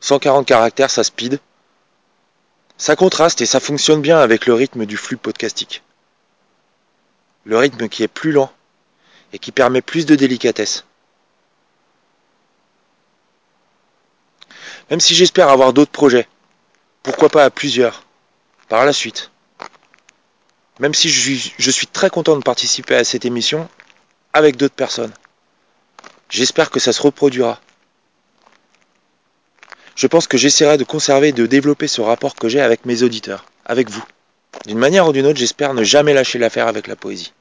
140 0.00 0.46
caractères, 0.46 0.90
ça 0.90 1.04
speed. 1.04 1.40
Ça 2.76 2.94
contraste 2.94 3.40
et 3.40 3.46
ça 3.46 3.60
fonctionne 3.60 4.00
bien 4.00 4.18
avec 4.18 4.46
le 4.46 4.54
rythme 4.54 4.86
du 4.86 4.96
flux 4.96 5.16
podcastique. 5.16 5.82
Le 7.44 7.58
rythme 7.58 7.88
qui 7.88 8.02
est 8.02 8.08
plus 8.08 8.32
lent 8.32 8.52
et 9.32 9.38
qui 9.38 9.52
permet 9.52 9.82
plus 9.82 10.06
de 10.06 10.14
délicatesse. 10.14 10.84
Même 14.90 15.00
si 15.00 15.14
j'espère 15.14 15.48
avoir 15.48 15.72
d'autres 15.72 15.90
projets, 15.90 16.28
pourquoi 17.02 17.28
pas 17.28 17.44
à 17.44 17.50
plusieurs, 17.50 18.04
par 18.68 18.86
la 18.86 18.92
suite. 18.92 19.30
Même 20.78 20.94
si 20.94 21.08
je 21.08 21.70
suis, 21.70 21.86
très 21.86 22.10
content 22.10 22.36
de 22.36 22.42
participer 22.42 22.94
à 22.94 23.04
cette 23.04 23.24
émission 23.24 23.68
avec 24.32 24.56
d'autres 24.56 24.74
personnes. 24.74 25.12
J'espère 26.30 26.70
que 26.70 26.80
ça 26.80 26.92
se 26.92 27.02
reproduira. 27.02 27.60
Je 29.96 30.06
pense 30.06 30.26
que 30.26 30.38
j'essaierai 30.38 30.76
de 30.76 30.84
conserver 30.84 31.28
et 31.28 31.32
de 31.32 31.46
développer 31.46 31.88
ce 31.88 32.00
rapport 32.00 32.34
que 32.36 32.48
j'ai 32.48 32.60
avec 32.60 32.84
mes 32.84 33.02
auditeurs, 33.02 33.46
avec 33.64 33.90
vous. 33.90 34.04
D'une 34.66 34.78
manière 34.78 35.08
ou 35.08 35.12
d'une 35.12 35.26
autre, 35.26 35.38
j'espère 35.38 35.74
ne 35.74 35.82
jamais 35.82 36.14
lâcher 36.14 36.38
l'affaire 36.38 36.68
avec 36.68 36.86
la 36.86 36.96
poésie. 36.96 37.32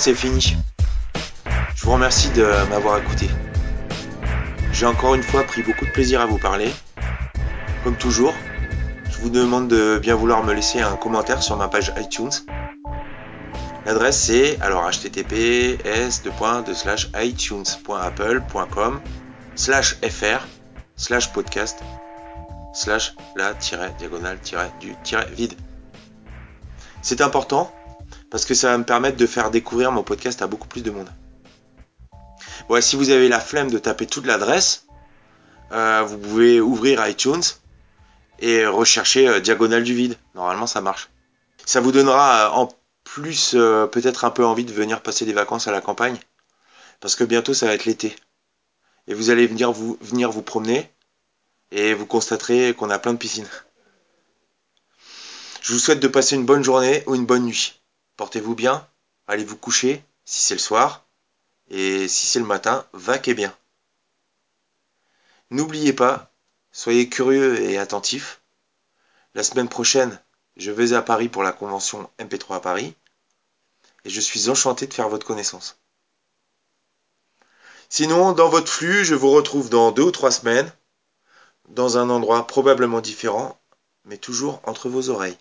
C'est 0.00 0.14
fini. 0.14 0.56
Je 1.76 1.84
vous 1.84 1.92
remercie 1.92 2.30
de 2.30 2.46
m'avoir 2.70 2.96
écouté. 2.96 3.28
J'ai 4.72 4.86
encore 4.86 5.14
une 5.14 5.22
fois 5.22 5.44
pris 5.44 5.62
beaucoup 5.62 5.84
de 5.84 5.90
plaisir 5.90 6.22
à 6.22 6.26
vous 6.26 6.38
parler. 6.38 6.72
Comme 7.84 7.96
toujours, 7.96 8.32
je 9.10 9.18
vous 9.18 9.28
demande 9.28 9.68
de 9.68 9.98
bien 10.00 10.14
vouloir 10.14 10.42
me 10.42 10.54
laisser 10.54 10.80
un 10.80 10.96
commentaire 10.96 11.42
sur 11.42 11.58
ma 11.58 11.68
page 11.68 11.92
iTunes. 11.98 12.30
L'adresse 13.84 14.18
c'est 14.18 14.58
alors 14.62 14.88
https 14.90 16.22
itunes.apple.com 17.22 19.00
slash 19.54 19.96
fr 20.00 20.46
slash 20.96 21.30
podcast 21.30 21.78
slash 22.72 23.14
la 23.36 23.52
diagonale 23.98 24.38
du 24.80 24.94
vide. 25.34 25.52
C'est 27.02 27.20
important 27.20 27.70
parce 28.30 28.44
que 28.44 28.54
ça 28.54 28.68
va 28.68 28.78
me 28.78 28.84
permettre 28.84 29.16
de 29.16 29.26
faire 29.26 29.50
découvrir 29.50 29.92
mon 29.92 30.02
podcast 30.02 30.42
à 30.42 30.46
beaucoup 30.46 30.68
plus 30.68 30.82
de 30.82 30.90
monde. 30.90 31.10
Bon, 32.68 32.80
si 32.80 32.96
vous 32.96 33.10
avez 33.10 33.28
la 33.28 33.40
flemme 33.40 33.70
de 33.70 33.78
taper 33.78 34.06
toute 34.06 34.26
l'adresse, 34.26 34.86
euh, 35.72 36.02
vous 36.02 36.18
pouvez 36.18 36.60
ouvrir 36.60 37.06
iTunes 37.06 37.42
et 38.38 38.66
rechercher 38.66 39.28
euh, 39.28 39.40
diagonale 39.40 39.82
du 39.82 39.94
vide. 39.94 40.16
Normalement, 40.34 40.66
ça 40.66 40.80
marche. 40.80 41.10
Ça 41.66 41.80
vous 41.80 41.92
donnera 41.92 42.46
euh, 42.46 42.50
en 42.50 42.68
plus 43.04 43.56
peut-être 43.90 44.24
un 44.24 44.30
peu 44.30 44.44
envie 44.44 44.64
de 44.64 44.72
venir 44.72 45.02
passer 45.02 45.24
des 45.24 45.32
vacances 45.32 45.66
à 45.66 45.72
la 45.72 45.80
campagne 45.80 46.16
parce 47.00 47.16
que 47.16 47.24
bientôt 47.24 47.54
ça 47.54 47.66
va 47.66 47.74
être 47.74 47.86
l'été. 47.86 48.14
Et 49.08 49.14
vous 49.14 49.30
allez 49.30 49.48
venir 49.48 49.72
vous, 49.72 49.98
venir 50.00 50.30
vous 50.30 50.42
promener 50.42 50.88
et 51.72 51.92
vous 51.94 52.06
constaterez 52.06 52.74
qu'on 52.74 52.90
a 52.90 53.00
plein 53.00 53.14
de 53.14 53.18
piscines. 53.18 53.48
Je 55.60 55.72
vous 55.72 55.80
souhaite 55.80 55.98
de 55.98 56.08
passer 56.08 56.36
une 56.36 56.46
bonne 56.46 56.62
journée 56.62 57.02
ou 57.06 57.16
une 57.16 57.26
bonne 57.26 57.46
nuit. 57.46 57.79
Portez-vous 58.20 58.54
bien, 58.54 58.86
allez 59.28 59.44
vous 59.44 59.56
coucher 59.56 60.04
si 60.26 60.42
c'est 60.42 60.52
le 60.52 60.60
soir, 60.60 61.06
et 61.70 62.06
si 62.06 62.26
c'est 62.26 62.38
le 62.38 62.44
matin, 62.44 62.86
vaquez 62.92 63.32
bien. 63.32 63.56
N'oubliez 65.48 65.94
pas, 65.94 66.30
soyez 66.70 67.08
curieux 67.08 67.62
et 67.62 67.78
attentifs. 67.78 68.42
La 69.32 69.42
semaine 69.42 69.70
prochaine, 69.70 70.20
je 70.58 70.70
vais 70.70 70.92
à 70.92 71.00
Paris 71.00 71.30
pour 71.30 71.42
la 71.42 71.52
convention 71.52 72.10
MP3 72.18 72.56
à 72.56 72.60
Paris, 72.60 72.94
et 74.04 74.10
je 74.10 74.20
suis 74.20 74.50
enchanté 74.50 74.86
de 74.86 74.92
faire 74.92 75.08
votre 75.08 75.26
connaissance. 75.26 75.80
Sinon, 77.88 78.32
dans 78.32 78.50
votre 78.50 78.70
flux, 78.70 79.02
je 79.02 79.14
vous 79.14 79.30
retrouve 79.30 79.70
dans 79.70 79.92
deux 79.92 80.02
ou 80.02 80.10
trois 80.10 80.30
semaines, 80.30 80.70
dans 81.70 81.96
un 81.96 82.10
endroit 82.10 82.46
probablement 82.46 83.00
différent, 83.00 83.58
mais 84.04 84.18
toujours 84.18 84.60
entre 84.64 84.90
vos 84.90 85.08
oreilles. 85.08 85.38